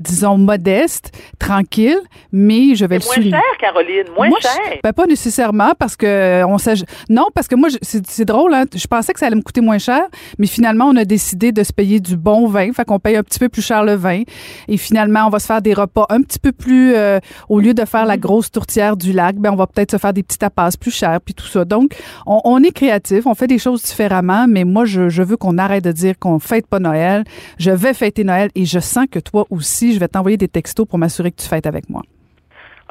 [0.00, 2.00] disons, modeste, tranquille,
[2.32, 4.78] mais je vais le moins cher, Caroline, moins cher.
[4.82, 6.74] Ben, pas nécessairement parce que on sait,
[7.08, 9.78] non, parce que moi, c'est drôle, hein, je pensais que ça allait me coûter moins
[9.78, 10.02] cher,
[10.38, 13.22] mais finalement, on a décidé de se payer du bon vin, fait qu'on paye un
[13.22, 14.22] petit peu plus cher le vin,
[14.68, 17.18] et finalement, on va se faire des repas un petit peu plus, euh,
[17.48, 20.12] au lieu de faire la grosse tourtière du lac, ben on va peut-être se faire
[20.12, 21.64] des petits tapas plus chers, puis tout ça.
[21.64, 25.58] Donc, on, est créatif, on fait des choses différemment, mais moi, je, je veux qu'on
[25.58, 27.24] arrête de dire qu'on fête pas Noël.
[27.58, 30.86] Je vais fêter Noël, et je sens que toi aussi, je vais t'envoyer des textos
[30.86, 32.02] pour m'assurer que tu fêtes avec moi.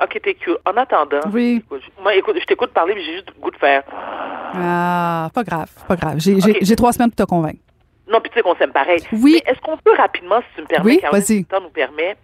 [0.02, 0.58] OK, t'es cute.
[0.66, 1.64] En attendant, oui.
[2.02, 3.84] moi, écoute, je t'écoute parler, mais j'ai juste le goût de faire.
[3.92, 6.16] Ah, pas grave, pas grave.
[6.18, 7.60] J'ai trois semaines pour te convaincre.
[8.08, 9.02] Non, puis tu sais qu'on s'aime pareil.
[9.14, 9.42] Oui.
[9.46, 11.40] Est-ce qu'on peut rapidement, si tu me permets, oui, vas-y.
[11.40, 12.18] le temps nous permet,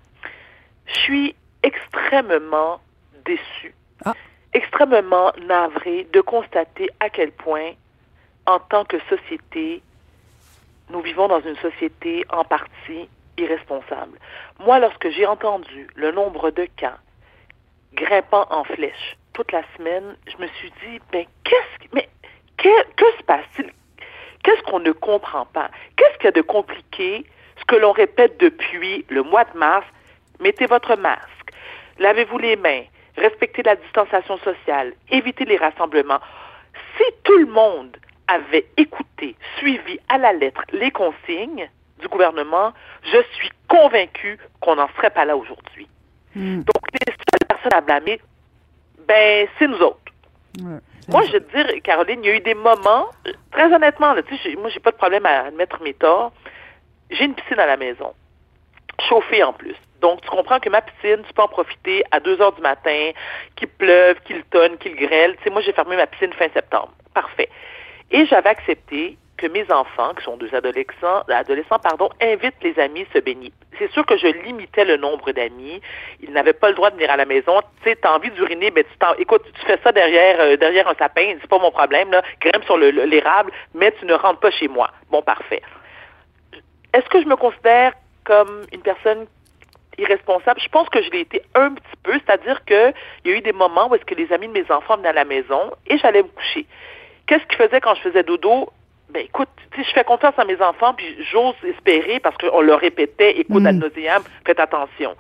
[0.86, 2.82] je suis extrêmement
[3.26, 4.14] déçue, ah.
[4.54, 7.72] extrêmement navrée de constater à quel point,
[8.46, 9.82] en tant que société,
[10.90, 13.08] nous vivons dans une société en partie
[13.38, 14.18] irresponsable.
[14.60, 16.98] Moi, lorsque j'ai entendu le nombre de cas
[17.94, 22.10] grimpant en flèche toute la semaine, je me suis dit, ben, qu'est-ce, mais,
[22.58, 23.72] que, se passe-t-il?
[24.44, 25.70] Qu'est-ce qu'on ne comprend pas?
[25.96, 27.26] Qu'est-ce qu'il y a de compliqué?
[27.60, 29.86] Ce que l'on répète depuis le mois de mars,
[30.40, 31.52] mettez votre masque,
[31.98, 32.84] lavez-vous les mains,
[33.18, 36.20] respectez la distanciation sociale, évitez les rassemblements.
[36.98, 37.98] Si tout le monde
[38.28, 44.88] avait écouté, suivi à la lettre les consignes, du gouvernement, je suis convaincu qu'on n'en
[44.96, 45.88] serait pas là aujourd'hui.
[46.36, 46.62] Hmm.
[46.62, 48.22] Donc, les seules personnes à blâmer,
[49.08, 50.00] ben, c'est nous autres.
[51.10, 53.08] moi, je veux te dire, Caroline, il y a eu des moments,
[53.52, 56.32] très honnêtement, là, tu sais, moi, j'ai pas de problème à admettre mes torts.
[57.10, 58.14] J'ai une piscine à la maison,
[59.08, 59.76] chauffée en plus.
[60.02, 63.12] Donc, tu comprends que ma piscine, tu peux en profiter à 2 heures du matin,
[63.56, 65.36] qu'il pleuve, qu'il tonne, qu'il grêle.
[65.38, 66.94] Tu sais, moi, j'ai fermé ma piscine fin septembre.
[67.14, 67.50] Parfait.
[68.12, 73.06] Et j'avais accepté que mes enfants, qui sont deux adolescents, adolescents pardon, invitent les amis
[73.14, 73.52] se baigner.
[73.78, 75.80] C'est sûr que je limitais le nombre d'amis.
[76.22, 77.62] Ils n'avaient pas le droit de venir à la maison.
[77.84, 80.88] Tu sais, t'as envie d'uriner, mais tu t'en, écoute, tu fais ça derrière, euh, derrière
[80.88, 82.24] un sapin, c'est pas mon problème, là.
[82.42, 84.90] Grimpe sur le, l'érable, mais tu ne rentres pas chez moi.
[85.12, 85.62] Bon, parfait.
[86.94, 89.28] Est-ce que je me considère comme une personne
[90.00, 90.60] irresponsable?
[90.60, 92.94] Je pense que je l'ai été un petit peu, c'est-à-dire qu'il
[93.26, 95.14] y a eu des moments où est-ce que les amis de mes enfants venaient à
[95.14, 96.66] la maison et j'allais me coucher.
[97.28, 98.70] Qu'est-ce qu'ils faisaient quand je faisais dodo?
[99.10, 103.40] Ben écoute, je fais confiance à mes enfants, puis j'ose espérer, parce qu'on leur répétait,
[103.40, 103.68] écoute, mm.
[103.68, 105.16] ad faites attention.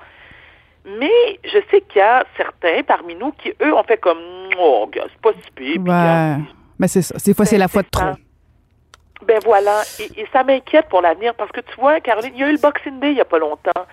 [1.00, 4.20] Mais je sais qu'il y a certains parmi nous qui, eux, ont fait comme,
[4.58, 5.82] oh, c'est pas si pire.
[5.82, 6.38] Ouais.
[6.80, 7.16] Mais c'est ça.
[7.24, 8.14] Des fois, c'est la fois de trop.
[9.26, 12.44] Ben voilà, et, et ça m'inquiète pour l'avenir parce que tu vois, Caroline, il y
[12.44, 13.86] a eu le Boxing Day il y a pas longtemps.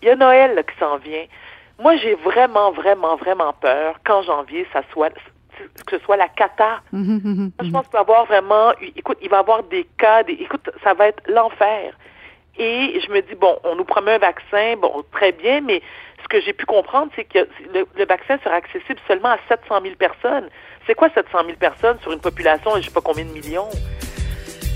[0.00, 1.24] Il y a Noël là, qui s'en vient.
[1.78, 5.12] Moi, j'ai vraiment, vraiment, vraiment peur qu'en janvier, ça soit
[5.86, 6.80] que ce soit la cata.
[6.92, 10.22] Mhm, Je pense qu'il va y avoir vraiment, écoute, il va y avoir des cas,
[10.22, 11.94] des, écoute, ça va être l'enfer.
[12.58, 15.80] Et je me dis, bon, on nous promet un vaccin, bon, très bien, mais
[16.22, 17.38] ce que j'ai pu comprendre, c'est que
[17.72, 20.48] le, le vaccin sera accessible seulement à 700 000 personnes.
[20.86, 23.68] C'est quoi 700 000 personnes sur une population, je sais pas combien de millions?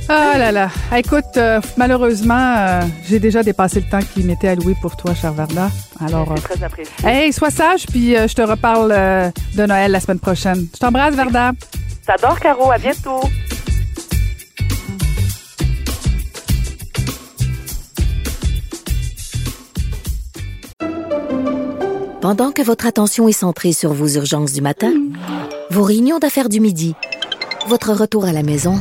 [0.09, 0.69] Ah là là.
[0.97, 5.33] Écoute, euh, malheureusement, euh, j'ai déjà dépassé le temps qui m'était alloué pour toi, cher
[5.33, 5.69] Varda.
[6.05, 6.93] Alors, C'est très apprécié.
[7.05, 10.67] euh, hey, sois sage, puis euh, je te reparle euh, de Noël la semaine prochaine.
[10.75, 11.53] Je t'embrasse, Varda.
[12.07, 13.21] T'adores, Caro, à bientôt.
[22.21, 24.93] Pendant que votre attention est centrée sur vos urgences du matin,
[25.71, 26.95] vos réunions d'affaires du midi,
[27.69, 28.81] votre retour à la maison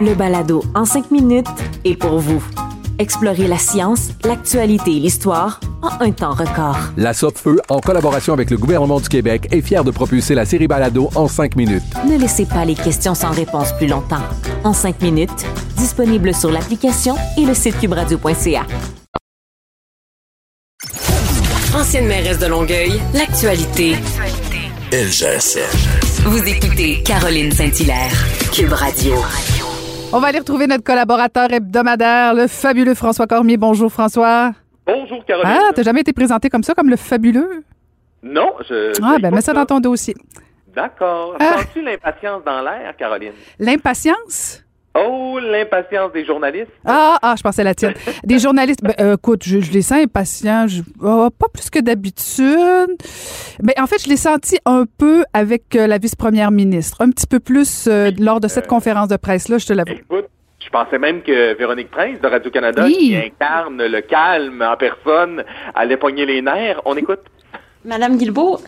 [0.00, 1.46] Le balado en cinq minutes
[1.84, 2.42] est pour vous.
[3.00, 6.76] Explorez la science, l'actualité et l'histoire en un temps record.
[6.96, 10.68] La Feu, en collaboration avec le gouvernement du Québec, est fière de propulser la série
[10.68, 11.82] Balado en cinq minutes.
[12.08, 14.22] Ne laissez pas les questions sans réponse plus longtemps.
[14.62, 18.66] En cinq minutes, disponible sur l'application et le site cubradio.ca.
[21.74, 23.96] Ancienne mairesse de Longueuil, l'actualité.
[25.10, 25.60] Ça.
[26.24, 29.16] Vous écoutez Caroline Saint-Hilaire, Cube Radio.
[30.10, 33.58] On va aller retrouver notre collaborateur hebdomadaire, le fabuleux François Cormier.
[33.58, 34.52] Bonjour, François.
[34.86, 35.52] Bonjour, Caroline.
[35.60, 37.62] Ah, t'as jamais été présenté comme ça, comme le fabuleux?
[38.22, 38.92] Non, je.
[39.02, 40.14] Ah, ben, mets ça dans ton dossier.
[40.74, 41.36] D'accord.
[41.38, 41.58] Ah.
[41.58, 43.32] Sens-tu l'impatience dans l'air, Caroline?
[43.58, 44.64] L'impatience?
[44.94, 46.70] Oh, l'impatience des journalistes.
[46.84, 47.94] Ah, ah, je pensais à la tienne.
[48.24, 51.78] Des journalistes, ben, euh, écoute, je, je les sens impatients, je- oh, pas plus que
[51.78, 52.96] d'habitude.
[53.62, 57.26] Mais en fait, je l'ai senti un peu avec euh, la vice-première ministre, un petit
[57.26, 59.92] peu plus euh, lors de cette conférence de presse-là, je te l'avoue.
[59.92, 60.26] Écoute,
[60.64, 62.96] je pensais même que Véronique Prince de Radio-Canada, Oui.
[62.98, 66.80] qui incarne le calme en personne, allait pogner les nerfs.
[66.84, 67.20] On écoute.
[67.88, 68.60] Madame Guilbeault,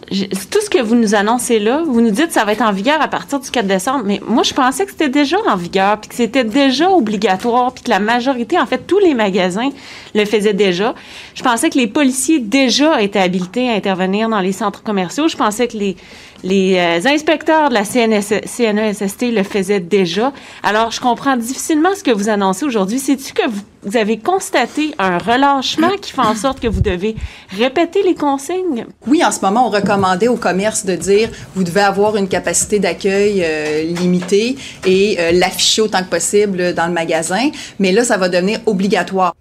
[0.50, 2.72] tout ce que vous nous annoncez là, vous nous dites que ça va être en
[2.72, 6.00] vigueur à partir du 4 décembre, mais moi, je pensais que c'était déjà en vigueur,
[6.00, 9.68] puis que c'était déjà obligatoire, puis que la majorité, en fait, tous les magasins
[10.14, 10.94] le faisaient déjà.
[11.34, 15.28] Je pensais que les policiers déjà étaient habilités à intervenir dans les centres commerciaux.
[15.28, 15.96] Je pensais que les,
[16.42, 20.32] les euh, inspecteurs de la CNS, CNESST le faisaient déjà.
[20.62, 22.98] Alors, je comprends difficilement ce que vous annoncez aujourd'hui.
[22.98, 27.16] C'est-tu que vous, vous avez constaté un relâchement qui fait en sorte que vous devez
[27.56, 28.86] répéter les consignes?
[29.06, 32.78] Oui, en ce moment, on recommandait au commerce de dire vous devez avoir une capacité
[32.78, 37.50] d'accueil euh, limitée et euh, l'afficher autant que possible dans le magasin.
[37.78, 39.34] Mais là, ça va devenir obligatoire.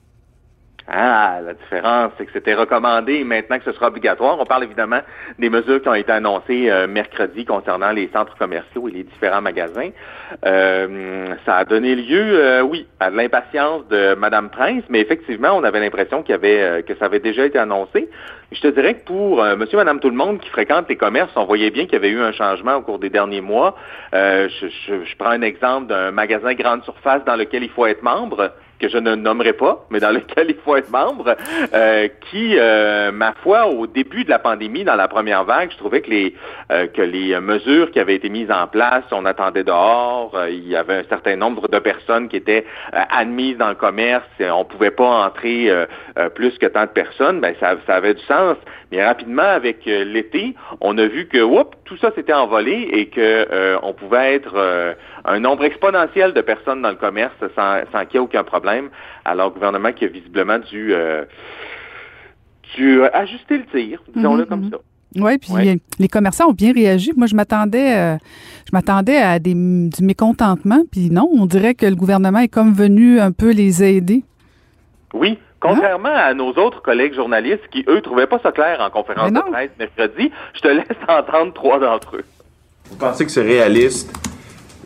[0.92, 4.38] Ah, la différence, c'est que c'était recommandé et maintenant que ce sera obligatoire.
[4.40, 5.02] On parle évidemment
[5.38, 9.42] des mesures qui ont été annoncées euh, mercredi concernant les centres commerciaux et les différents
[9.42, 9.90] magasins.
[10.46, 15.50] Euh, ça a donné lieu, euh, oui, à de l'impatience de Madame Prince, mais effectivement,
[15.56, 18.10] on avait l'impression qu'il y avait euh, que ça avait déjà été annoncé.
[18.52, 21.32] Je te dirais que pour euh, Monsieur, Madame, tout le monde qui fréquente les commerces,
[21.36, 23.76] on voyait bien qu'il y avait eu un changement au cours des derniers mois.
[24.16, 27.86] Euh, je, je- je prends un exemple d'un magasin grande surface dans lequel il faut
[27.86, 31.36] être membre que je ne nommerai pas, mais dans lequel il faut être membre,
[31.74, 35.78] euh, qui, euh, ma foi, au début de la pandémie, dans la première vague, je
[35.78, 36.36] trouvais que les
[36.72, 40.68] euh, que les mesures qui avaient été mises en place, on attendait dehors, euh, il
[40.68, 44.50] y avait un certain nombre de personnes qui étaient euh, admises dans le commerce, et
[44.50, 45.86] on pouvait pas entrer euh,
[46.36, 48.58] plus que tant de personnes, ben ça, ça avait du sens.
[48.92, 53.78] Mais rapidement, avec l'été, on a vu que oups, tout ça s'était envolé et que
[53.84, 58.18] on pouvait être un nombre exponentiel de personnes dans le commerce sans, sans qu'il y
[58.18, 58.90] ait aucun problème.
[59.26, 61.26] Alors, le gouvernement qui a visiblement dû, euh,
[62.76, 64.72] dû ajuster le tir, disons-le Mhm, comme mhm.
[64.72, 64.78] ça.
[65.16, 65.78] Oui, puis Ouais.
[65.98, 67.14] les commerçants ont bien réagi.
[67.18, 68.16] Moi, je m'attendais, euh,
[68.68, 72.74] je m'attendais à des, du mécontentement, puis non, on dirait que le gouvernement est comme
[72.74, 74.24] venu un peu les aider.
[75.16, 79.34] Oui, contrairement à nos autres collègues journalistes qui, eux, trouvaient pas ça clair en conférence
[79.34, 82.26] de presse mercredi, je te laisse entendre trois d'entre eux.
[82.92, 84.14] Vous pensez que c'est réaliste?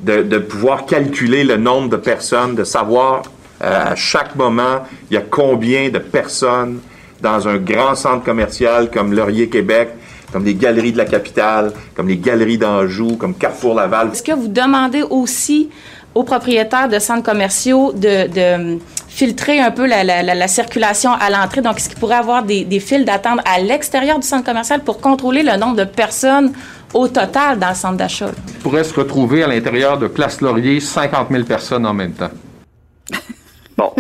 [0.04, 3.24] De, pouvoir calculer le nombre de personnes, de savoir
[3.64, 6.80] euh, à chaque moment il y a combien de personnes
[7.22, 9.90] dans un grand centre commercial comme Laurier Québec,
[10.32, 14.10] comme les galeries de la capitale, comme les galeries d'Anjou, comme Carrefour Laval.
[14.12, 15.70] Est-ce que vous demandez aussi
[16.14, 18.78] aux propriétaires de centres commerciaux de,
[19.08, 21.62] filtrer un peu la, circulation à l'entrée?
[21.62, 25.00] Donc, est-ce qu'il pourrait avoir des, des files d'attente à l'extérieur du centre commercial pour
[25.00, 26.52] contrôler le nombre de personnes
[26.94, 28.32] au total dans le centre d'achat?
[28.48, 32.32] Il pourrait se retrouver à l'intérieur de Place Laurier 50 000 personnes en même temps.
[33.76, 33.92] Bon.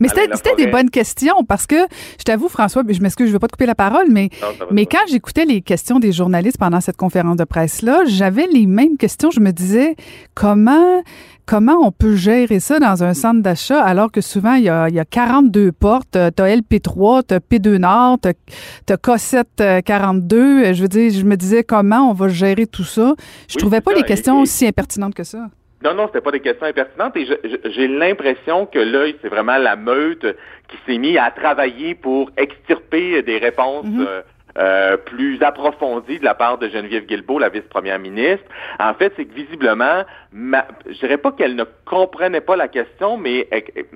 [0.00, 1.76] mais c'était des bonnes questions parce que,
[2.18, 4.66] je t'avoue, François, je m'excuse, je ne veux pas te couper la parole, mais, non,
[4.70, 8.96] mais quand j'écoutais les questions des journalistes pendant cette conférence de presse-là, j'avais les mêmes
[8.96, 9.30] questions.
[9.30, 9.94] Je me disais,
[10.34, 11.02] comment
[11.46, 14.88] comment on peut gérer ça dans un centre d'achat alors que souvent, il y a,
[14.88, 19.82] il y a 42 portes, tu as LP3, tu as P2 Nord, tu as, K7
[19.82, 20.72] 42.
[20.72, 23.14] Je veux dire, je me disais comment on va gérer tout ça.
[23.48, 23.96] Je Oui, trouvais pas ça.
[23.98, 25.46] les questions et- aussi impertinentes que ça.
[25.82, 29.76] Non, non, c'était pas des questions impertinentes et j'ai l'impression que là, c'est vraiment la
[29.76, 30.24] meute
[30.68, 34.22] qui s'est mise à travailler pour extirper des réponses euh,
[34.56, 38.44] euh, plus approfondies de la part de Geneviève Guilbeault, la vice-première ministre.
[38.78, 43.16] En fait, c'est que visiblement, ma, je dirais pas qu'elle ne comprenait pas la question,
[43.16, 43.48] mais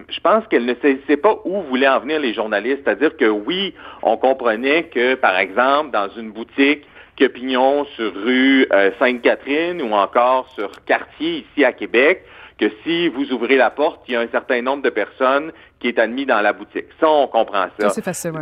[0.09, 2.81] je pense qu'elle ne saisissait pas où voulaient en venir les journalistes.
[2.85, 6.85] C'est-à-dire que oui, on comprenait que, par exemple, dans une boutique
[7.17, 12.25] que Pignon sur rue euh, Sainte-Catherine ou encore sur Cartier ici à Québec,
[12.59, 15.89] que si vous ouvrez la porte, il y a un certain nombre de personnes qui
[15.89, 16.87] est admis dans la boutique.
[16.99, 17.91] Ça, on comprend ça.
[17.91, 18.33] C'est facile.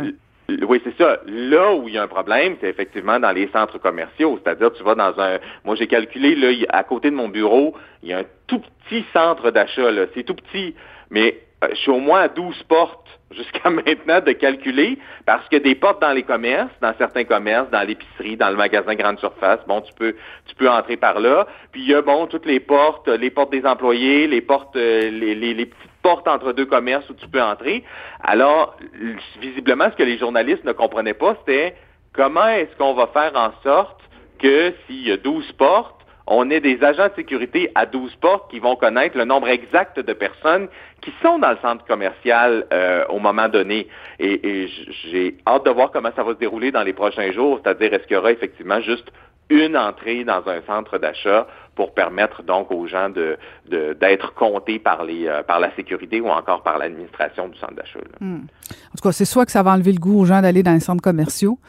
[0.49, 1.19] Oui, c'est ça.
[1.27, 4.39] Là où il y a un problème, c'est effectivement dans les centres commerciaux.
[4.41, 5.39] C'est-à-dire, tu vas dans un...
[5.65, 9.03] Moi, j'ai calculé, là, à côté de mon bureau, il y a un tout petit
[9.11, 10.05] centre d'achat, là.
[10.13, 10.73] C'est tout petit.
[11.09, 15.57] Mais euh, je suis au moins à 12 portes jusqu'à maintenant de calculer parce que
[15.57, 19.59] des portes dans les commerces, dans certains commerces, dans l'épicerie, dans le magasin grande surface,
[19.67, 21.47] bon, tu peux tu peux entrer par là.
[21.71, 25.09] Puis il y a bon toutes les portes, les portes des employés, les portes euh,
[25.09, 27.83] les, les, les petites entre deux commerces où tu peux entrer.
[28.23, 28.75] Alors
[29.39, 31.75] visiblement ce que les journalistes ne comprenaient pas, c'était
[32.13, 34.01] comment est-ce qu'on va faire en sorte
[34.39, 35.97] que s'il y a 12 portes
[36.27, 39.97] on ait des agents de sécurité à 12 portes qui vont connaître le nombre exact
[39.99, 40.67] de personnes
[41.01, 43.87] qui sont dans le centre commercial euh, au moment donné.
[44.19, 44.67] Et, et
[45.09, 48.03] j'ai hâte de voir comment ça va se dérouler dans les prochains jours, c'est-à-dire est-ce
[48.03, 49.09] qu'il y aura effectivement juste
[49.49, 53.37] une entrée dans un centre d'achat pour permettre donc aux gens de
[53.69, 57.99] d'être comptés par les euh, par la sécurité ou encore par l'administration du centre d'achat.
[58.19, 58.45] Hmm.
[58.65, 60.73] En tout cas, c'est soit que ça va enlever le goût aux gens d'aller dans
[60.73, 61.59] les centres commerciaux,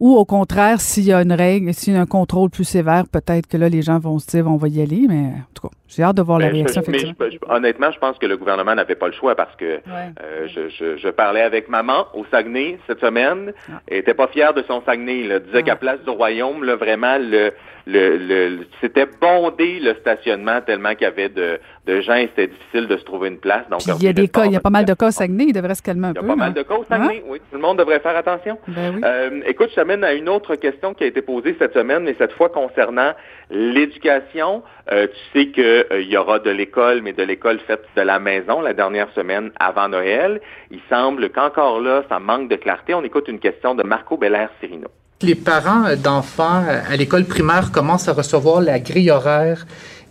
[0.00, 3.06] ou au contraire, s'il y a une règle, s'il y a un contrôle plus sévère,
[3.06, 5.68] peut-être que là, les gens vont se dire, on va y aller, mais en tout
[5.68, 7.30] cas, j'ai hâte de voir la Ben, réaction, je- mais effectivement.
[7.30, 10.48] je- je- honnêtement, je pense que le gouvernement n'avait pas le choix parce que euh,
[10.48, 13.52] je, je- je parlais avec maman au Saguenay cette semaine.
[13.70, 13.80] Ah.
[13.88, 15.26] Elle était pas fière de son Saguenay.
[15.30, 17.52] Elle disait qu'à Place du Royaume, là, vraiment, le,
[17.86, 22.28] le, le- le- c'était bondé le stationnement tellement qu'il y avait de, de gens et
[22.28, 23.68] c'était difficile de se trouver une place.
[23.70, 25.46] Donc, il y a des cas, il y a pas mal de cas au Saguenay,
[25.48, 26.26] il devrait se calmer un il y a peu.
[26.28, 26.62] pas mal là.
[26.62, 27.38] de cas au Saguenay, oui.
[27.50, 28.58] Tout le monde devrait faire attention.
[28.68, 29.00] Ben oui.
[29.04, 32.14] Euh, écoute, je t'amène à une autre question qui a été posée cette semaine, mais
[32.18, 33.12] cette fois concernant
[33.50, 34.62] l'éducation.
[34.92, 35.46] Euh, tu sais
[35.88, 39.50] qu'il y aura de l'école, mais de l'école faite de la maison la dernière semaine
[39.58, 40.40] avant Noël.
[40.70, 42.94] Il semble qu'encore là, ça manque de clarté.
[42.94, 44.88] On écoute une question de Marco Belair-Sirino.
[45.22, 49.64] Les parents d'enfants à l'école primaire commencent à recevoir la grille horaire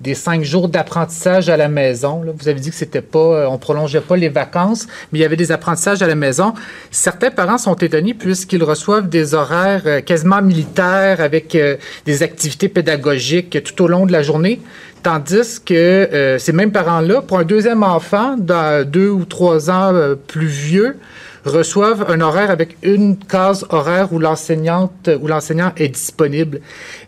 [0.04, 2.22] des cinq jours d'apprentissage à la maison.
[2.38, 5.26] Vous avez dit que c'était pas, euh, on prolongeait pas les vacances, mais il y
[5.26, 6.54] avait des apprentissages à la maison.
[6.92, 12.68] Certains parents sont étonnés puisqu'ils reçoivent des horaires euh, quasiment militaires avec euh, des activités
[12.68, 14.60] pédagogiques tout au long de la journée.
[15.04, 19.94] Tandis que euh, ces mêmes parents-là, pour un deuxième enfant, dans deux ou trois ans
[19.94, 20.96] euh, plus vieux,
[21.44, 26.62] reçoivent un horaire avec une case horaire où l'enseignante ou l'enseignant est disponible.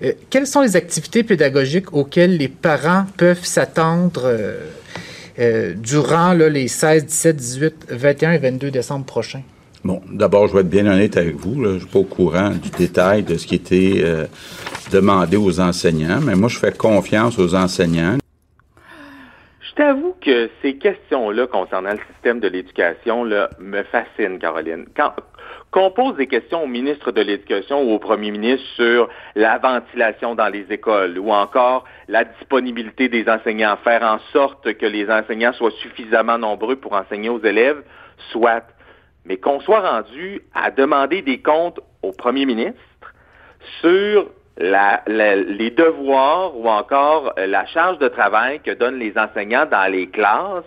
[0.03, 4.29] Euh, quelles sont les activités pédagogiques auxquelles les parents peuvent s'attendre
[5.77, 9.41] durant là, les 16, 17, 18, 21 et 22 décembre prochains?
[9.85, 11.61] Bon, d'abord, je vais être bien honnête avec vous.
[11.61, 11.69] là.
[11.69, 14.25] Je ne suis pas au courant du détail de ce qui était euh,
[14.91, 18.17] demandé aux enseignants, mais moi, je fais confiance aux enseignants.
[19.61, 24.87] Je t'avoue que ces questions-là concernant le système de l'éducation me fascinent, Caroline.
[24.97, 25.13] Quand
[25.69, 30.33] qu'on pose des questions au ministre de l'Éducation ou au premier ministre sur la ventilation
[30.33, 35.53] dans les écoles ou encore la disponibilité des enseignants, faire en sorte que les enseignants
[35.53, 37.83] soient suffisamment nombreux pour enseigner aux élèves,
[38.31, 38.63] soit.
[39.25, 42.79] Mais qu'on soit rendu à demander des comptes au premier ministre
[43.81, 49.91] sur les devoirs ou encore euh, la charge de travail que donnent les enseignants dans
[49.91, 50.63] les classes,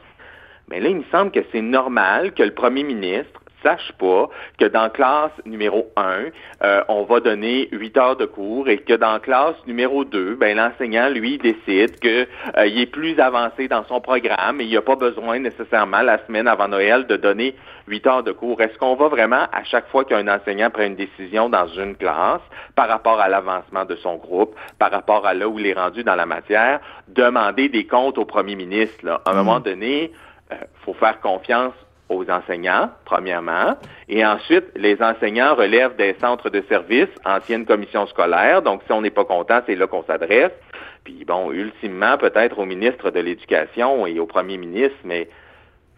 [0.69, 4.29] mais là, il me semble que c'est normal que le premier ministre sache pas
[4.59, 6.27] que dans classe numéro 1,
[6.63, 10.57] euh, on va donner 8 heures de cours et que dans classe numéro 2, ben,
[10.57, 14.83] l'enseignant, lui, décide qu'il euh, est plus avancé dans son programme et il n'y a
[14.83, 17.55] pas besoin nécessairement la semaine avant Noël de donner
[17.87, 18.61] 8 heures de cours.
[18.61, 22.43] Est-ce qu'on va vraiment, à chaque fois qu'un enseignant prend une décision dans une classe
[22.75, 26.05] par rapport à l'avancement de son groupe, par rapport à là où il est rendu
[26.05, 29.05] dans la matière, demander des comptes au premier ministre?
[29.05, 29.21] Là?
[29.25, 30.13] À un moment donné,
[30.51, 31.75] il faut faire confiance
[32.09, 33.77] aux enseignants, premièrement,
[34.09, 39.03] et ensuite, les enseignants relèvent des centres de services, anciennes commissions scolaires, donc si on
[39.03, 40.53] n'est pas content, c'est là qu'on s'adresse.
[41.05, 45.29] Puis bon, ultimement, peut-être au ministre de l'Éducation et au premier ministre, mais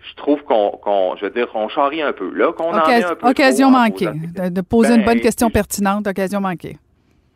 [0.09, 3.05] je trouve qu'on, qu'on je veux dire, on charrie un peu, là, qu'on en est
[3.05, 4.07] un peu occasion trop manquée.
[4.07, 6.77] De, de poser une Ben, bonne question pertinente, occasion manquée.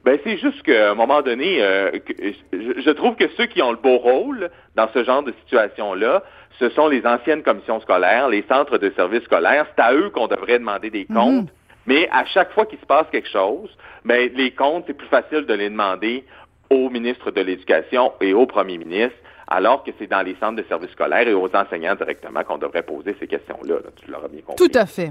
[0.05, 2.13] Ben, c'est juste qu'à un moment donné, euh, que-
[2.53, 6.23] je, je trouve que ceux qui ont le beau rôle dans ce genre de situation-là,
[6.59, 9.67] ce sont les anciennes commissions scolaires, les centres de services scolaires.
[9.75, 11.49] C'est à eux qu'on devrait demander des comptes.
[11.87, 13.69] Mais à chaque fois qu'il se passe quelque chose,
[14.05, 16.25] ben, les comptes, c'est plus facile de les demander
[16.71, 19.17] au ministre de l'Éducation et au premier ministre,
[19.49, 22.83] alors que c'est dans les centres de services scolaires et aux enseignants directement qu'on devrait
[22.83, 23.75] poser ces questions-là.
[23.75, 23.91] là.
[23.97, 24.67] Tu l'auras bien compris.
[24.67, 25.11] Tout à fait.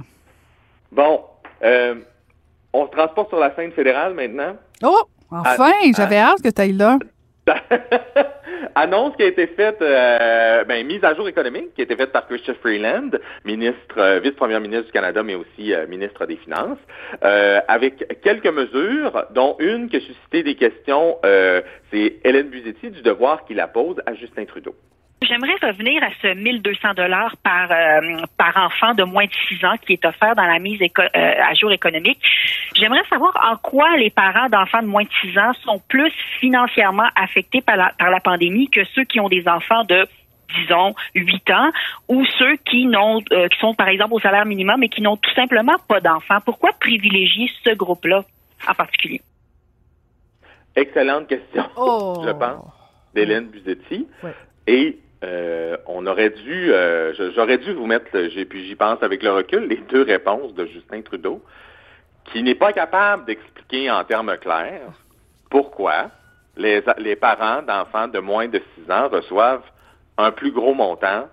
[0.91, 1.21] Bon,
[1.63, 1.95] euh,
[2.73, 4.55] on se transporte sur la scène fédérale maintenant?
[4.83, 6.97] Oh, enfin, Ah, j'avais hâte que tu ailles là.
[8.76, 12.11] Annonce qui a été faite, euh, ben, mise à jour économique, qui a été faite
[12.11, 13.11] par Christian Freeland,
[13.45, 16.80] ministre, euh, vice-premier ministre du Canada, mais aussi euh, ministre des Finances,
[17.24, 21.18] euh, avec quelques mesures, dont une qui a suscité des questions,
[21.91, 24.76] c'est Hélène Buzetti du devoir qui la pose à Justin Trudeau.
[25.28, 29.76] J'aimerais revenir à ce 1200 dollars par euh, par enfant de moins de 6 ans
[29.86, 32.19] qui est offert dans la mise éco- euh, à jour économique.
[32.76, 37.07] J'aimerais savoir en quoi les parents d'enfants de moins de 6 ans sont plus financièrement
[37.15, 40.07] affectés par la, par la pandémie que ceux qui ont des enfants de
[40.55, 41.71] disons 8 ans
[42.09, 45.17] ou ceux qui n'ont euh, qui sont par exemple au salaire minimum et qui n'ont
[45.17, 46.39] tout simplement pas d'enfants.
[46.45, 48.24] Pourquoi privilégier ce groupe-là
[48.67, 49.21] en particulier?
[50.76, 52.24] Excellente question, Oh.
[52.26, 52.65] je pense,
[53.13, 54.07] d'Hélène Buzetti.
[54.65, 59.32] Et euh, on aurait dû, euh, j'aurais dû vous mettre, puis j'y pense avec le
[59.32, 61.41] recul, les deux réponses de Justin Trudeau,
[62.26, 64.91] qui n'est pas capable d'expliquer en termes clairs
[65.49, 66.09] pourquoi
[66.57, 66.82] les,
[67.15, 69.63] parents d'enfants de moins de 6 ans reçoivent
[70.17, 71.28] un plus gros montant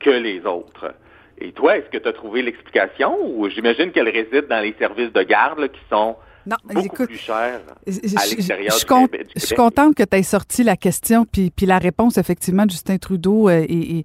[0.00, 0.94] que les autres.
[1.38, 5.12] Et toi, est-ce que tu as trouvé l'explication ou j'imagine qu'elle réside dans les services
[5.12, 6.16] de garde qui sont
[6.46, 10.02] Non, beaucoup écoute, plus Je, à je- l'extérieur je du suis Québec- je contente que
[10.04, 13.72] tu aies sorti la question, puis, puis la réponse, effectivement, de Justin Trudeau euh, est,
[13.98, 14.04] est-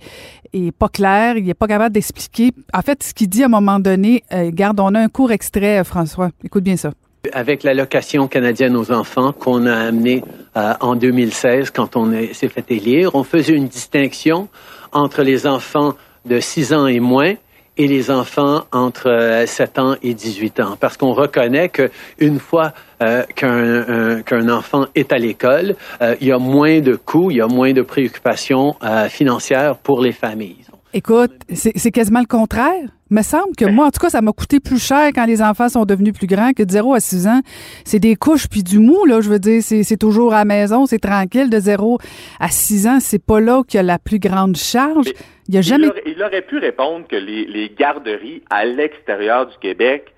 [0.68, 1.38] est pas claire.
[1.38, 2.52] Il n'est pas capable d'expliquer.
[2.74, 5.32] En fait, ce qu'il dit à un moment donné, euh, garde, on a un court
[5.32, 6.32] extrait, euh, François.
[6.44, 6.92] Écoute bien ça.
[7.34, 10.24] Avec l'allocation canadienne aux enfants qu'on a amenée
[10.58, 14.48] euh, en 2016 quand on est- s'est fait élire, on faisait une distinction
[14.92, 15.94] entre les enfants
[16.26, 17.36] de 6 ans et moins
[17.82, 20.78] et les enfants entre euh, 7 ans et 18 ans.
[20.80, 26.16] Parce qu'on reconnaît que une fois euh, qu'un un- qu'un enfant est à l'école, euh,
[26.22, 30.00] il y a moins de coûts, il y a moins de préoccupations euh, financières pour
[30.02, 30.64] les familles.
[30.94, 32.84] Écoute, c'est quasiment le contraire.
[33.10, 35.42] Il me semble que moi, en tout cas, ça m'a coûté plus cher quand les
[35.42, 37.42] enfants sont devenus plus grands que de 0 à 6 ans.
[37.86, 39.62] C'est des couches puis du mou, là, je veux dire.
[39.64, 41.50] C'est toujours à la maison, c'est tranquille.
[41.50, 41.98] De 0
[42.39, 45.08] à 6 ans, c'est pas là qu'il y a la plus grande charge.
[45.48, 45.86] Il y a jamais...
[45.86, 50.14] Il aurait, il aurait pu répondre que les, les garderies à l'extérieur du Québec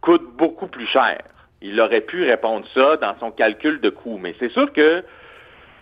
[0.00, 1.22] coûtent beaucoup plus cher.
[1.62, 4.18] Il aurait pu répondre ça dans son calcul de coût.
[4.20, 5.02] Mais c'est sûr que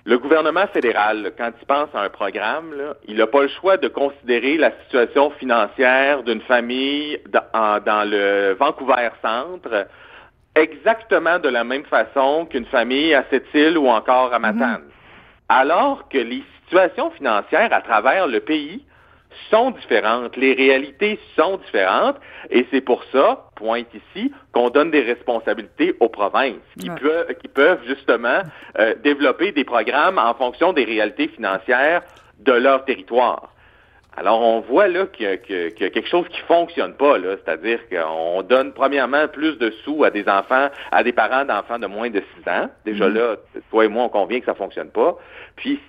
[0.04, 3.76] le gouvernement fédéral, quand il pense à un programme, là, il n'a pas le choix
[3.76, 9.86] de considérer la situation financière d'une famille dans, le Vancouver Centre
[10.56, 14.82] exactement de la même façon qu'une famille à Sept-Îles ou encore à Matane.
[15.48, 18.84] Alors que les situations financières à travers le pays
[19.50, 22.16] sont différentes, les réalités sont différentes,
[22.50, 27.36] et c'est pour ça, pointe ici, qu'on donne des responsabilités aux provinces, qui, Ouais.
[27.40, 28.40] qui peuvent justement
[28.78, 32.02] euh, développer des programmes en fonction des réalités financières
[32.40, 33.48] de leur territoire.
[34.14, 37.36] Alors, on voit là qu'il y, a y a quelque chose qui fonctionne pas, là.
[37.42, 41.86] C'est-à-dire qu'on donne premièrement plus de sous à des enfants, à des parents d'enfants de
[41.86, 42.68] moins de 6 ans.
[42.84, 43.14] Déjà Mhm.
[43.14, 43.36] là,
[43.70, 45.16] toi et moi, on convient que ça fonctionne pas.
[45.56, 45.80] Puis,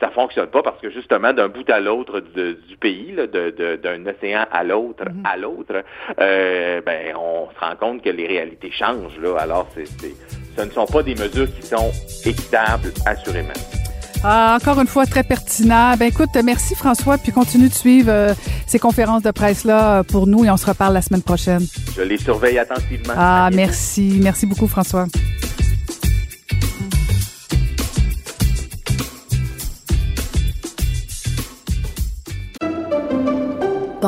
[0.00, 3.76] ça fonctionne pas parce que justement, d'un bout à l'autre du pays, là, de- de-
[3.82, 5.82] d'un océan à l'autre, à l'autre,
[6.20, 9.36] euh, ben, on se rend compte que les réalités changent, là.
[9.38, 10.14] Alors, c'est, c'est-
[10.56, 11.90] ce ne sont pas des mesures qui sont
[12.24, 13.48] équitables, assurément.
[14.26, 15.96] Ah, encore une fois, très pertinent.
[15.98, 18.32] Ben écoute, merci François, puis continue de suivre euh,
[18.66, 21.60] ces conférences de presse-là euh, pour nous et on se reparle la semaine prochaine.
[21.94, 23.12] Je les surveille attentivement.
[23.16, 24.18] Ah, merci.
[24.22, 25.04] Merci beaucoup, François.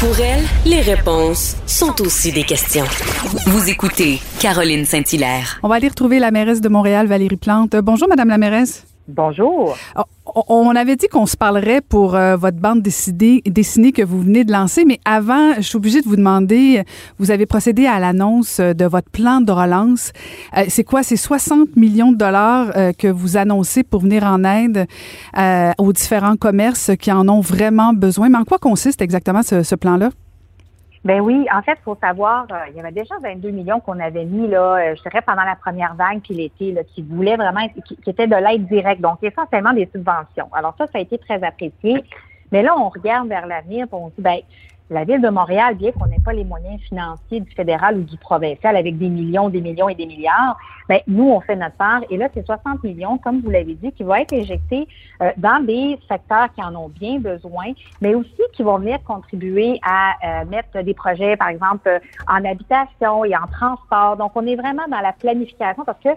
[0.00, 2.84] Pour elle, les réponses sont aussi des questions.
[3.46, 5.58] Vous écoutez Caroline Saint-Hilaire.
[5.64, 7.74] On va aller retrouver la mairesse de Montréal, Valérie Plante.
[7.74, 8.86] Bonjour, Madame la mairesse.
[9.08, 9.76] Bonjour.
[9.96, 10.02] Oh,
[10.48, 13.42] On avait dit qu'on se parlerait pour euh, votre bande dessinée,
[13.92, 16.82] que vous venez de lancer, mais avant, je suis obligée de vous demander,
[17.18, 20.12] vous avez procédé à l'annonce de votre plan de relance.
[20.56, 21.02] Euh, c'est quoi?
[21.02, 24.86] C'est 60 millions de dollars euh, que vous annoncez pour venir en aide
[25.36, 28.28] euh, aux différents commerces qui en ont vraiment besoin.
[28.28, 30.10] Mais en quoi consiste exactement ce plan-là?
[31.04, 34.00] Ben oui, en fait, il faut savoir, euh, il y avait déjà 22 millions qu'on
[34.00, 37.36] avait mis là, euh, je dirais pendant la première vague puis l'été, là, qui voulaient
[37.36, 40.48] vraiment, être- qui, qui était de l'aide directe, donc essentiellement des subventions.
[40.52, 42.04] Alors ça, ça a été très apprécié.
[42.50, 44.38] Mais là, on regarde vers l'avenir, on dit, ben
[44.90, 48.16] la ville de Montréal, bien qu'on n'ait pas les moyens financiers du fédéral ou du
[48.16, 50.56] provincial avec des millions, des millions et des milliards,
[50.88, 52.00] ben nous, on fait notre part.
[52.08, 54.88] Et là, c'est 60 millions, comme vous l'avez dit, qui vont être injectés
[55.20, 59.78] euh, dans des secteurs qui en ont bien besoin, mais aussi qui vont venir contribuer
[59.82, 64.16] à euh, mettre des projets, par exemple, euh, en habitation et en transport.
[64.16, 66.10] Donc, on est vraiment dans la planification parce que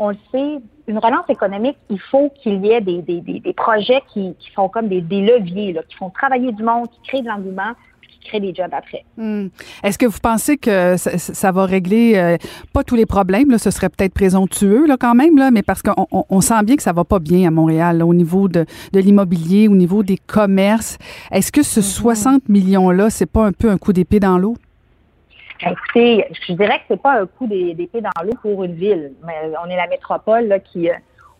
[0.00, 3.52] on le sait, une relance économique, il faut qu'il y ait des, des, des, des
[3.52, 7.00] projets qui, qui sont comme des, des leviers, là, qui font travailler du monde, qui
[7.02, 7.72] créent de l'engouement,
[8.36, 9.04] des jobs après.
[9.16, 9.48] Hmm.
[9.82, 12.36] Est-ce que vous pensez que ça, ça va régler euh,
[12.72, 13.50] pas tous les problèmes?
[13.50, 16.62] Là, ce serait peut-être présomptueux là, quand même, là, mais parce qu'on on, on sent
[16.64, 19.74] bien que ça va pas bien à Montréal là, au niveau de, de l'immobilier, au
[19.74, 20.98] niveau des commerces.
[21.30, 24.56] Est-ce que ce 60 millions-là, c'est pas un peu un coup d'épée dans l'eau?
[25.60, 29.12] Écoutez, je dirais que c'est pas un coup d'é- d'épée dans l'eau pour une ville.
[29.26, 30.92] Mais on est la métropole là, qui, euh,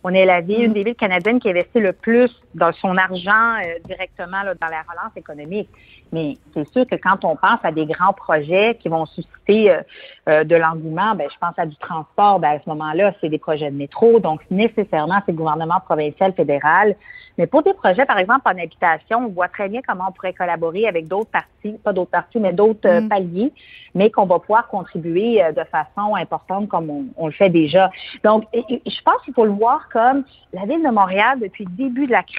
[0.03, 3.55] on est la ville, une des villes canadiennes qui investit le plus dans son argent
[3.63, 5.69] euh, directement là, dans la relance économique.
[6.11, 9.81] Mais c'est sûr que quand on pense à des grands projets qui vont susciter euh,
[10.27, 12.39] euh, de l'engouement, ben, je pense à du transport.
[12.39, 14.19] Ben, à ce moment-là, c'est des projets de métro.
[14.19, 16.95] Donc, nécessairement, c'est le gouvernement provincial, fédéral.
[17.37, 20.33] Mais pour des projets, par exemple, en habitation, on voit très bien comment on pourrait
[20.33, 23.53] collaborer avec d'autres parties, pas d'autres parties, mais d'autres euh, paliers,
[23.95, 27.91] mais qu'on va pouvoir contribuer euh, de façon importante comme on, on le fait déjà.
[28.25, 31.63] Donc, et- et je pense qu'il faut le voir comme la ville de Montréal, depuis
[31.63, 32.38] le début de la crise,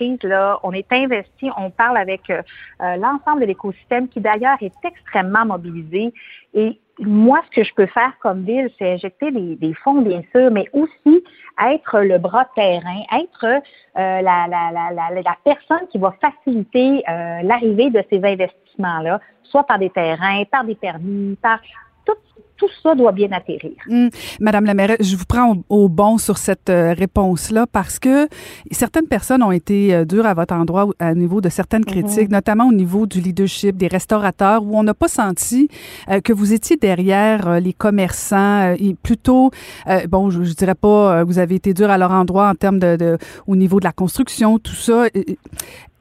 [0.63, 2.43] on est investi, on parle avec euh,
[2.83, 6.13] euh, l'ensemble de l'écosystème qui d'ailleurs est extrêmement mobilisé.
[6.55, 10.51] Et moi, ce que je peux faire comme ville, c'est injecter des, fonds, bien sûr,
[10.51, 11.25] mais aussi
[11.67, 19.21] être le bras terrain, être euh, la, personne qui va faciliter l'arrivée de ces investissements-là,
[19.45, 21.61] soit par des terrains, par des permis, par
[22.05, 22.13] tout,
[22.61, 23.73] tout ça doit bien atterrir.
[23.89, 24.09] Hmm.
[24.39, 28.29] Madame la mairesse, je vous prends au, au bon sur cette euh, réponse-là parce que
[28.71, 32.31] certaines personnes ont été euh, dures à votre endroit au- à niveau de certaines critiques,
[32.31, 35.69] notamment au niveau du leadership des restaurateurs, où on n'a pas senti
[36.11, 39.51] euh, que vous étiez derrière euh, les commerçants et plutôt,
[39.89, 42.79] euh, bon, je, je dirais pas, vous avez été dur à leur endroit en termes
[42.79, 45.07] de, de- au niveau de la construction, tout ça.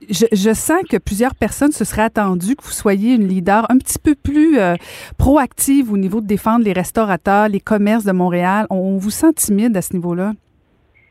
[0.07, 3.77] Je, je sens que plusieurs personnes se seraient attendues que vous soyez une leader un
[3.77, 4.75] petit peu plus euh,
[5.17, 8.65] proactive au niveau de défendre les restaurateurs, les commerces de Montréal.
[8.69, 10.31] On, vous sent timide à ce niveau-là?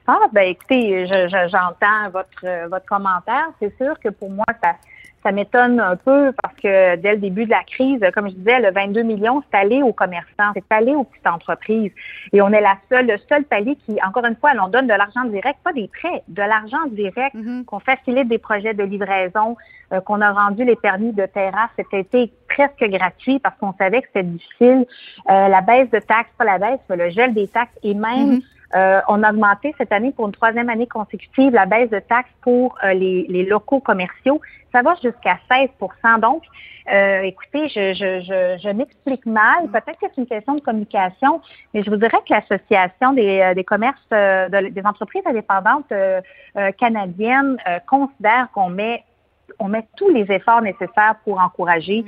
[0.07, 3.49] Ah, ben écoutez, je- je- j'entends votre euh, votre commentaire.
[3.61, 4.75] C'est sûr que pour moi, ça
[5.29, 8.61] ça m'étonne un peu parce que dès le début de la crise, comme je disais,
[8.61, 11.93] le 22 millions, c'est allé aux commerçants, c'est allé aux petites entreprises.
[12.33, 14.95] Et on est la seule, le seul palier qui, encore une fois, on donne de
[14.95, 19.57] l'argent direct, pas des prêts, de l'argent direct, qu'on facilite des projets de livraison,
[19.93, 24.01] euh, qu'on a rendu les permis de terrasse cet été presque gratuits parce qu'on savait
[24.01, 24.87] que c'était difficile.
[25.29, 28.41] Euh, la baisse de taxes, pas la baisse, mais le gel des taxes et même
[28.75, 32.31] euh, on a augmenté cette année pour une troisième année consécutive la baisse de taxes
[32.43, 34.41] pour euh, les, locaux commerciaux.
[34.73, 36.43] Ça va jusqu'à 16% Donc,
[36.93, 39.69] euh, écoutez, je, je, je, je m'explique mal.
[39.69, 41.41] Peut-être que c'est une question de communication,
[41.73, 45.93] mais je vous dirais que l'Association des, euh, commerces, euh, de- des entreprises indépendantes
[46.79, 47.57] canadiennes
[47.87, 49.05] considère qu'on met
[49.59, 52.05] on met tous les efforts nécessaires pour encourager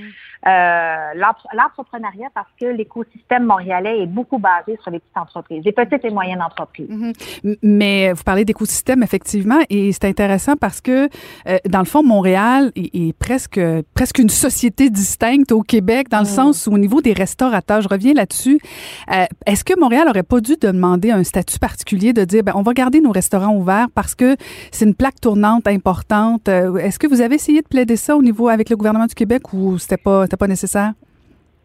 [0.47, 5.73] euh, l'empre- l'entrepreneuriat parce que l'écosystème montréalais est beaucoup basé sur les petites entreprises, les
[5.73, 6.89] petites et moyennes entreprises.
[6.91, 11.09] M- Mais vous parlez d'écosystème, effectivement, et c'est intéressant parce que,
[11.49, 13.61] euh, dans le fond, Montréal est, est presque,
[13.95, 17.89] presque une société distincte au Québec, dans le sens où, au niveau des restaurateurs, je
[17.89, 18.59] reviens là-dessus,
[19.13, 22.63] euh, est-ce que Montréal aurait pas dû demander un statut particulier de dire, ben, on
[22.63, 24.37] va garder nos restaurants ouverts parce que
[24.73, 26.49] c'est une plaque tournante importante?
[26.49, 29.15] Euh, Est-ce que vous avez essayé de plaider ça au niveau avec le gouvernement du
[29.15, 30.93] Québec ou c'était pas, c'était pas nécessaire?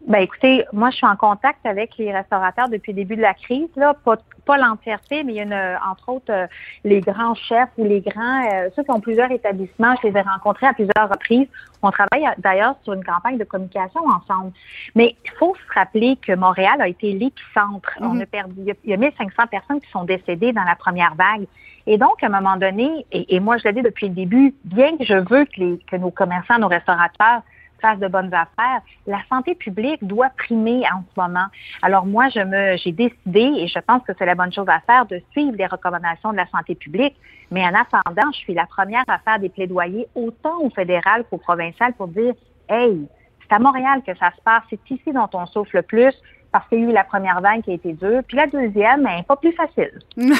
[0.08, 3.34] Ben écoutez, moi je suis en contact avec les restaurateurs depuis le début de la
[3.34, 6.46] crise, là, pas, pas l'entièreté, mais il y a une, entre autres euh,
[6.84, 10.20] les grands chefs ou les grands, euh, ceux qui ont plusieurs établissements, je les ai
[10.22, 11.48] rencontrés à plusieurs reprises.
[11.82, 14.52] On travaille euh, d'ailleurs sur une campagne de communication ensemble.
[14.94, 17.90] Mais il faut se rappeler que Montréal a été l'épicentre.
[18.00, 20.62] On a perdu, il y a- il y a 1500 personnes qui sont décédées dans
[20.64, 21.46] la première vague.
[21.86, 24.96] Et donc, à un moment donné, et, moi je l'ai dit depuis le début, bien
[24.96, 27.42] que je veux que, que nos commerçants, nos restaurateurs
[27.80, 31.46] fassent de bonnes affaires, la santé publique doit primer en ce moment.
[31.82, 34.80] Alors moi, je me, j'ai décidé, et je pense que c'est la bonne chose à
[34.80, 37.14] faire, de suivre les recommandations de la santé publique.
[37.50, 41.38] Mais en attendant, je suis la première à faire des plaidoyers autant au fédéral qu'au
[41.38, 42.34] provincial pour dire,
[42.68, 43.08] hey,
[43.42, 46.14] c'est à Montréal que ça se passe, c'est ici dont on souffle le plus
[46.56, 49.06] parce qu'il y a eu la première vague qui a été dure, puis la deuxième,
[49.06, 49.90] elle est pas plus facile.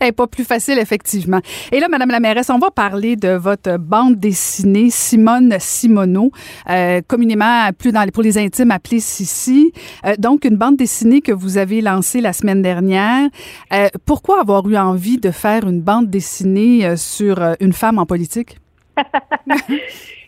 [0.00, 1.40] Elle est pas plus facile, effectivement.
[1.72, 6.30] Et là, Madame la mairesse, on va parler de votre bande dessinée Simone Simoneau,
[6.68, 9.72] euh, communément plus dans, pour les intimes appelée Sissi.
[10.04, 13.30] Euh, donc, une bande dessinée que vous avez lancée la semaine dernière.
[13.72, 18.58] Euh, pourquoi avoir eu envie de faire une bande dessinée sur une femme en politique?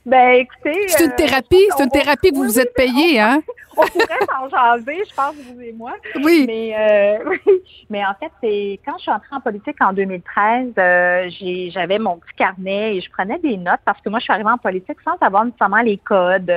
[0.08, 0.86] Ben, écoutez.
[0.86, 3.42] C'est une thérapie, c'est une thérapie que vous vous êtes payé, hein?
[3.78, 5.92] On pourrait s'en jaser, je pense, vous et moi.
[6.16, 6.44] Oui.
[6.46, 7.62] Mais, euh, oui.
[7.90, 11.28] Mais en fait, c'est quand je suis entrée en politique en 2013, euh,
[11.70, 14.50] j'avais mon petit carnet et je prenais des notes parce que moi, je suis arrivée
[14.50, 16.50] en politique sans savoir nécessairement les codes,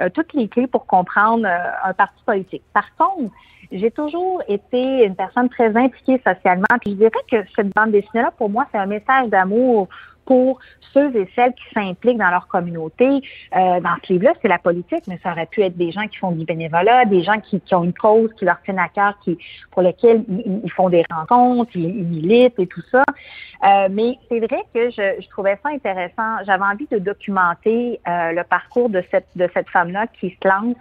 [0.00, 2.62] euh, toutes les clés pour comprendre euh, un parti politique.
[2.72, 3.32] Par contre,
[3.72, 6.66] j'ai toujours été une personne très impliquée socialement.
[6.80, 9.88] Puis je dirais que cette bande dessinée-là, pour moi, c'est un message d'amour
[10.30, 10.60] pour
[10.92, 13.04] ceux et celles qui s'impliquent dans leur communauté.
[13.04, 16.18] Euh, dans ce livre-là, c'est la politique, mais ça aurait pu être des gens qui
[16.18, 19.14] font du bénévolat, des gens qui, qui ont une cause qui leur tient à cœur,
[19.24, 19.36] qui,
[19.72, 23.02] pour lesquels ils, ils font des rencontres, ils, ils militent et tout ça.
[23.64, 26.44] Euh, mais c'est vrai que je, je trouvais ça intéressant.
[26.46, 30.76] J'avais envie de documenter euh, le parcours de cette, de cette femme-là qui se lance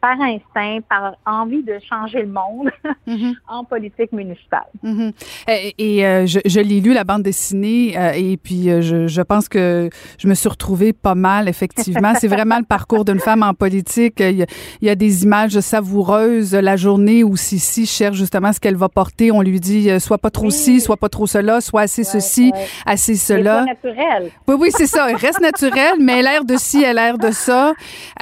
[0.00, 2.70] par instinct, par envie de changer le monde
[3.48, 4.66] en politique municipale.
[4.82, 5.12] Mhm.
[5.48, 9.06] Et, et, euh, je, je l'ai lu, la bande dessinée, euh, et puis euh, je,
[9.08, 12.12] je pense que je me suis retrouvée pas mal, effectivement.
[12.18, 14.20] C'est vraiment le parcours d'une femme en politique.
[14.20, 14.46] Il y, a,
[14.80, 16.54] il y a des images savoureuses.
[16.54, 20.18] La journée où Sissi cherche justement ce qu'elle va porter, on lui dit euh, soit
[20.18, 22.52] pas trop ci, soit pas trop cela, soit assez ceci,
[22.86, 23.64] assez cela.
[23.66, 24.30] C'est naturel.
[24.46, 25.10] Oui, oui, c'est ça.
[25.10, 27.72] Elle reste naturel, mais l'air de ci, elle l'air de ça.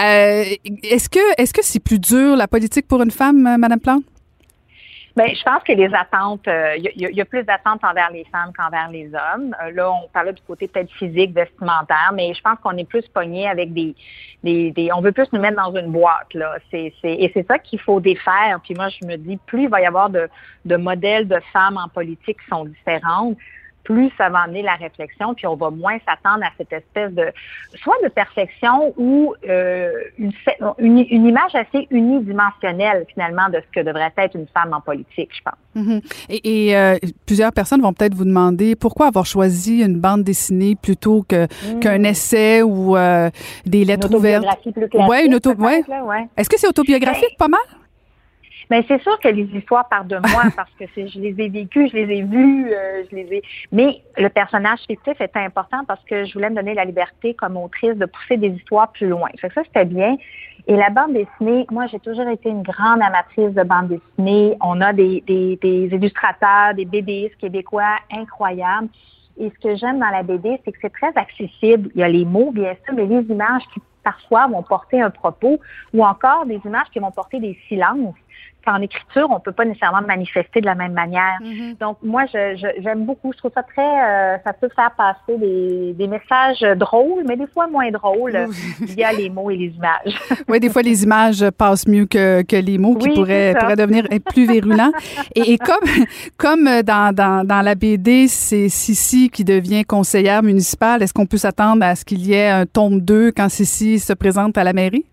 [0.01, 0.45] Euh,
[0.83, 4.05] est-ce que, est-ce que c'est plus dur la politique pour une femme, euh, Madame Plante?
[5.17, 8.25] Ben, je pense que les attentes, euh, il il y a plus d'attentes envers les
[8.25, 9.57] femmes qu'envers les hommes.
[9.63, 13.09] Euh, là, on parlait du côté peut-être physique, vestimentaire, mais je pense qu'on est plus
[13.09, 13.95] pogné avec des,
[14.45, 16.59] des, on veut plus nous mettre dans une boîte là.
[16.71, 16.93] Et
[17.33, 18.61] c'est ça qu'il faut défaire.
[18.63, 20.29] Puis moi, je me dis, plus il va y avoir de,
[20.67, 23.39] de modèles de femmes en politique qui sont différentes,
[23.87, 27.27] plus ça va amener la réflexion, puis on va moins s'attendre à cette espèce de
[27.77, 30.33] soit de perfection ou euh, une,
[30.79, 35.31] une, une image assez unidimensionnelle finalement de ce que devrait être une femme en politique,
[35.33, 35.55] je pense.
[35.77, 36.01] Mhm.
[36.31, 40.75] Et, et, euh, plusieurs personnes vont peut-être vous demander pourquoi avoir choisi une bande dessinée
[40.75, 41.47] plutôt que
[41.81, 43.31] qu'un essai ou euh,
[43.67, 44.45] des lettres ouvertes.
[44.45, 45.53] autobiographie plus ouais, une auto.
[45.55, 45.85] Ouais.
[46.37, 47.61] Est-ce que c'est autobiographique, pas mal?
[48.71, 51.89] Mais c'est sûr que les histoires partent de moi parce que je les ai vécues,
[51.89, 53.43] je les ai vues, euh, je les ai.
[53.73, 57.57] Mais le personnage fictif était important parce que je voulais me donner la liberté comme
[57.57, 59.29] autrice de pousser des histoires plus loin.
[59.41, 60.17] Fait que ça c'était bien.
[60.69, 64.57] Et la bande dessinée, moi j'ai toujours été une grande amatrice de bande dessinée.
[64.61, 68.89] On a des, des, des illustrateurs, des BDistes québécois incroyables.
[69.39, 71.91] Et ce que j'aime dans la BD, c'est que c'est très accessible.
[71.95, 75.11] Il y a les mots, bien sûr, mais les images qui parfois vont porter un
[75.11, 75.61] propos
[75.93, 78.15] ou encore des images qui vont porter des silences
[78.67, 81.39] qu'en écriture, on peut pas nécessairement manifester de la même manière.
[81.81, 83.33] Donc, moi, je, je- j'aime beaucoup.
[83.33, 83.83] Je trouve ça très...
[83.83, 88.37] euh, ça peut faire passer des, des messages drôles, mais des fois moins drôles
[88.81, 90.19] via les mots et les images.
[90.49, 93.77] Oui, des fois, les images passent mieux que, que les mots qui Oui, pourraient, pourraient
[93.77, 94.93] devenir plus virulents.
[95.35, 95.89] Et, et comme,
[96.37, 101.37] comme dans, dans, dans la BD, c'est Sissi qui devient conseillère municipale, est-ce qu'on peut
[101.37, 104.73] s'attendre à ce qu'il y ait un tome 2 quand Sissi se présente à la
[104.73, 105.05] mairie?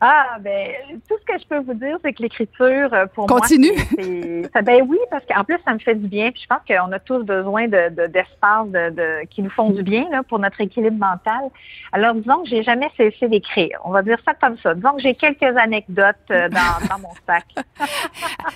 [0.00, 0.68] Ah, ben,
[1.08, 3.72] tout ce que je peux vous dire, c'est que l'écriture, euh, pour Continue.
[3.98, 6.30] moi, ça- ben oui, parce qu'en plus, ça me fait du bien.
[6.30, 9.70] Puis je pense qu'on a tous besoin de, de- d'espace de, de- qui nous font
[9.70, 11.50] du bien là, pour notre équilibre mental.
[11.92, 13.78] Alors, disons que j'ai jamais cessé d'écrire.
[13.84, 14.74] On va dire ça comme ça.
[14.74, 17.44] Disons que j'ai quelques anecdotes euh, dans, dans mon sac.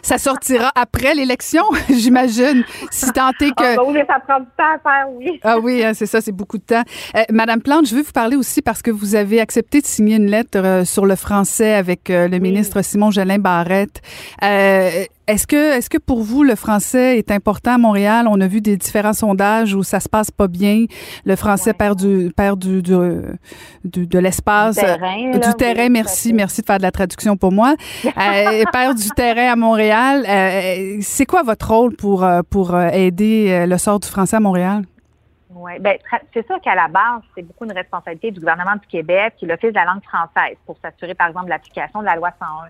[0.03, 3.65] Ça sortira après l'élection, j'imagine, si tant est que...
[3.65, 5.41] Ah, ben oui, ça prend du temps à faire, oui.
[5.43, 6.83] Ah oui, hein, c'est ça, c'est beaucoup de temps.
[7.17, 10.17] Euh, Madame Plante, je veux vous parler aussi parce que vous avez accepté de signer
[10.17, 14.01] une lettre sur le français avec euh, le ministre Simon Jolin Barrette.
[14.45, 14.91] Euh,
[15.27, 18.27] est-ce que, est-ce que pour vous le français est important à Montréal?
[18.31, 20.85] On a vu des différents sondages où ça se passe pas bien.
[21.25, 23.23] Le français perd du, perd du, du-
[23.85, 25.83] du- de l'espace, Du terrain, Euh, là, du terrain.
[25.85, 27.75] oui, merci, merci de faire de la traduction pour moi.
[28.05, 30.25] Euh, perd du terrain à Montréal.
[30.29, 34.83] Euh, c'est quoi votre rôle pour pour aider le sort du français à Montréal?
[35.55, 35.97] Oui, ben,
[36.33, 39.71] c'est sûr qu'à la base, c'est beaucoup une responsabilité du gouvernement du Québec et l'Office
[39.71, 42.69] de la langue française pour s'assurer, par exemple, de l'application de la loi 101.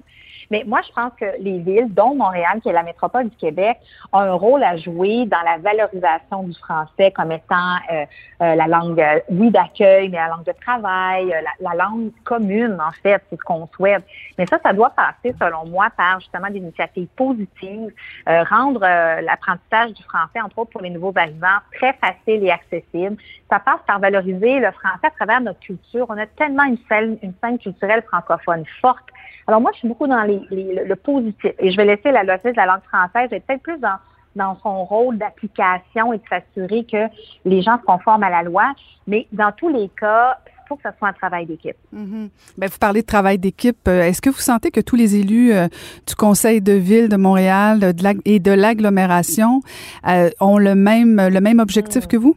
[0.51, 3.78] Mais moi, je pense que les villes, dont Montréal, qui est la métropole du Québec,
[4.12, 8.05] ont un rôle à jouer dans la valorisation du français comme étant euh,
[8.42, 12.78] euh, la langue, euh, oui, d'accueil, mais la langue de travail, la, la langue commune,
[12.80, 14.05] en fait, c'est ce qu'on souhaite.
[14.38, 17.92] Mais ça, ça doit passer, selon moi, par justement des initiatives positives,
[18.26, 23.16] rendre l'apprentissage du français, entre autres pour les nouveaux arrivants, très facile et accessible.
[23.51, 26.07] Ça passe par valoriser le français à travers notre culture.
[26.09, 29.05] On a tellement une scène, une scène culturelle francophone forte.
[29.47, 31.53] Alors moi, je suis beaucoup dans les, les- le, le positif.
[31.59, 33.97] Et je vais laisser la l'Office de la langue française être peut-être plus dans
[34.37, 37.07] dans son rôle d'application et de s'assurer que
[37.45, 38.72] les gens se conforment à la loi.
[39.07, 41.76] Mais dans tous les cas, il faut que ce soit un travail d'équipe.
[41.93, 43.87] Ben, vous parlez de travail d'équipe.
[43.87, 45.68] Euh, Est-ce que vous sentez que tous les élus euh,
[46.09, 49.61] du Conseil de ville de Montréal de la- et de l'agglomération
[50.09, 52.37] euh, ont le même, le même objectif que vous?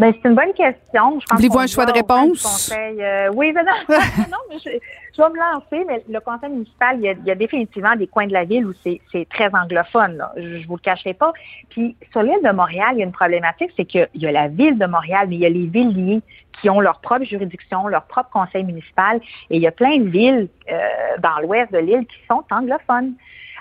[0.00, 1.20] Ben, c'est une bonne question.
[1.20, 2.42] Je pense Voulez-vous un choix de réponse?
[2.42, 3.96] conseil, euh, oui, mais non,
[4.30, 4.70] non, mais je,
[5.14, 7.94] je vais me lancer, mais le conseil municipal, il y a, il y a définitivement
[7.96, 10.16] des coins de la ville où c'est très anglophone.
[10.16, 10.32] Là.
[10.38, 11.34] Je, je vous le cacherai pas.
[11.68, 14.48] Puis sur l'île de Montréal, il y a une problématique, c'est qu'il y a la
[14.48, 16.22] ville de Montréal, mais il y a les villes liées
[16.62, 19.20] qui ont leur propre juridiction, leur propre conseil municipal,
[19.50, 20.78] et il y a plein de villes euh,
[21.18, 23.12] dans l'ouest de l'île qui sont anglophones.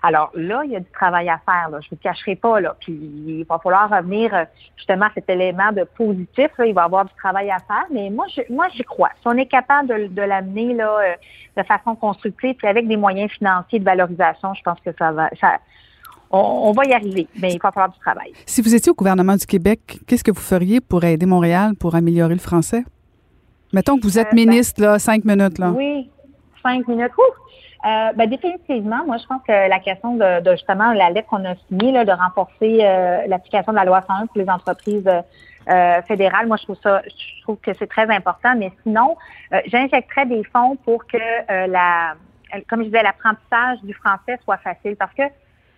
[0.01, 1.69] Alors là, il y a du travail à faire.
[1.69, 1.79] Là.
[1.81, 2.59] Je ne vous cacherai pas.
[2.61, 2.75] Là.
[2.79, 4.45] Puis il va falloir revenir euh,
[4.77, 6.49] justement à cet élément de positif.
[6.57, 6.65] Là.
[6.65, 7.85] Il va y avoir du travail à faire.
[7.91, 9.09] Mais moi, je, moi, j'y crois.
[9.21, 11.13] Si on est capable de, de l'amener là euh,
[11.57, 15.29] de façon constructive, puis avec des moyens financiers de valorisation, je pense que ça va.
[15.39, 15.57] Ça,
[16.31, 17.27] on, on va y arriver.
[17.41, 18.31] Mais il va falloir du travail.
[18.45, 21.95] Si vous étiez au gouvernement du Québec, qu'est-ce que vous feriez pour aider Montréal pour
[21.95, 22.83] améliorer le français?
[23.73, 25.71] Mettons que vous êtes Euh, ben, ministre, là, cinq minutes, là.
[25.71, 26.09] Oui,
[26.63, 27.11] cinq minutes.
[27.17, 27.48] Ouh!
[27.85, 31.45] Euh, ben, définitivement, moi, je pense que la question de, de justement la lettre qu'on
[31.45, 36.01] a signée, là, de renforcer euh, l'application de la loi 101 pour les entreprises euh,
[36.01, 38.53] fédérales, moi, je trouve ça, je trouve que c'est très important.
[38.57, 39.15] Mais sinon,
[39.53, 42.15] euh, j'injecterais des fonds pour que euh, la,
[42.67, 44.97] comme je disais, l'apprentissage du français soit facile.
[44.97, 45.23] Parce que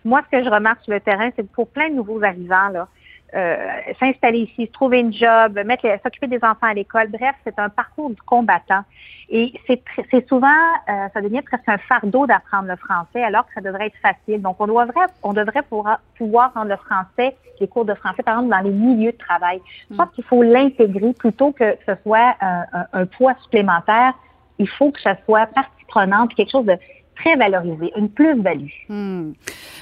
[0.03, 2.69] moi, ce que je remarque sur le terrain, c'est que pour plein de nouveaux arrivants,
[2.69, 2.87] là,
[3.35, 3.67] euh,
[3.99, 7.07] s'installer ici, se trouver une job, mettre les- s'occuper des enfants à l'école.
[7.09, 8.81] Bref, c'est un parcours du combattant.
[9.29, 10.47] Et c'est souvent,
[10.89, 14.41] euh, ça devient presque un fardeau d'apprendre le français, alors que ça devrait être facile.
[14.41, 18.35] Donc, on devrait, on devrait pouvoir, pouvoir rendre le français, les cours de français, par
[18.39, 19.61] exemple, dans les milieux de travail.
[19.89, 24.13] Je pense qu'il faut l'intégrer plutôt que ce soit un, un- un poids supplémentaire.
[24.59, 26.77] Il faut que ça soit partie prenante, quelque chose de
[27.21, 28.67] très valorisé, une plus-value.
[28.89, 29.31] Hmm.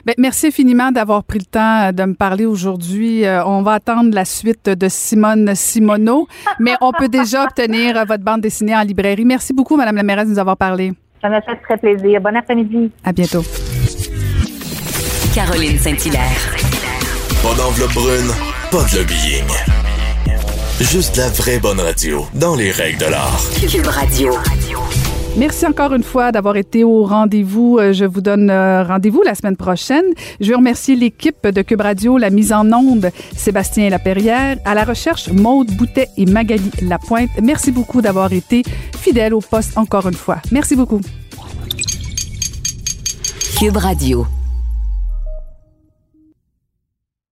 [0.05, 3.25] Ben, merci infiniment d'avoir pris le temps euh, de me parler aujourd'hui.
[3.25, 6.27] Euh, on va attendre la suite de Simone Simoneau,
[6.59, 9.25] mais on peut déjà obtenir euh, votre bande dessinée en librairie.
[9.25, 10.93] Merci beaucoup, Madame la mairesse, de nous avoir parlé.
[11.21, 12.21] Ça m'a fait très plaisir.
[12.21, 12.91] Bon après-midi.
[13.03, 13.43] À bientôt.
[15.33, 16.55] Caroline Saint-Hilaire.
[17.43, 18.31] Pas d'enveloppe brune,
[18.71, 19.47] pas de lobbying.
[20.81, 23.41] Juste la vraie bonne radio, dans les règles de l'art.
[23.69, 24.31] Cube Radio.
[25.39, 27.77] Merci encore une fois d'avoir été au rendez-vous.
[27.79, 30.03] Euh, Je vous donne euh, rendez-vous la semaine prochaine.
[30.41, 34.83] Je veux remercier l'équipe de Cube Radio, la mise en onde, Sébastien Laperrière, à la
[34.83, 37.29] recherche, Maude Boutet et Magali Lapointe.
[37.41, 38.63] Merci beaucoup d'avoir été
[38.97, 40.39] fidèles au poste encore une fois.
[40.51, 40.99] Merci beaucoup.
[43.57, 44.27] Cube Radio.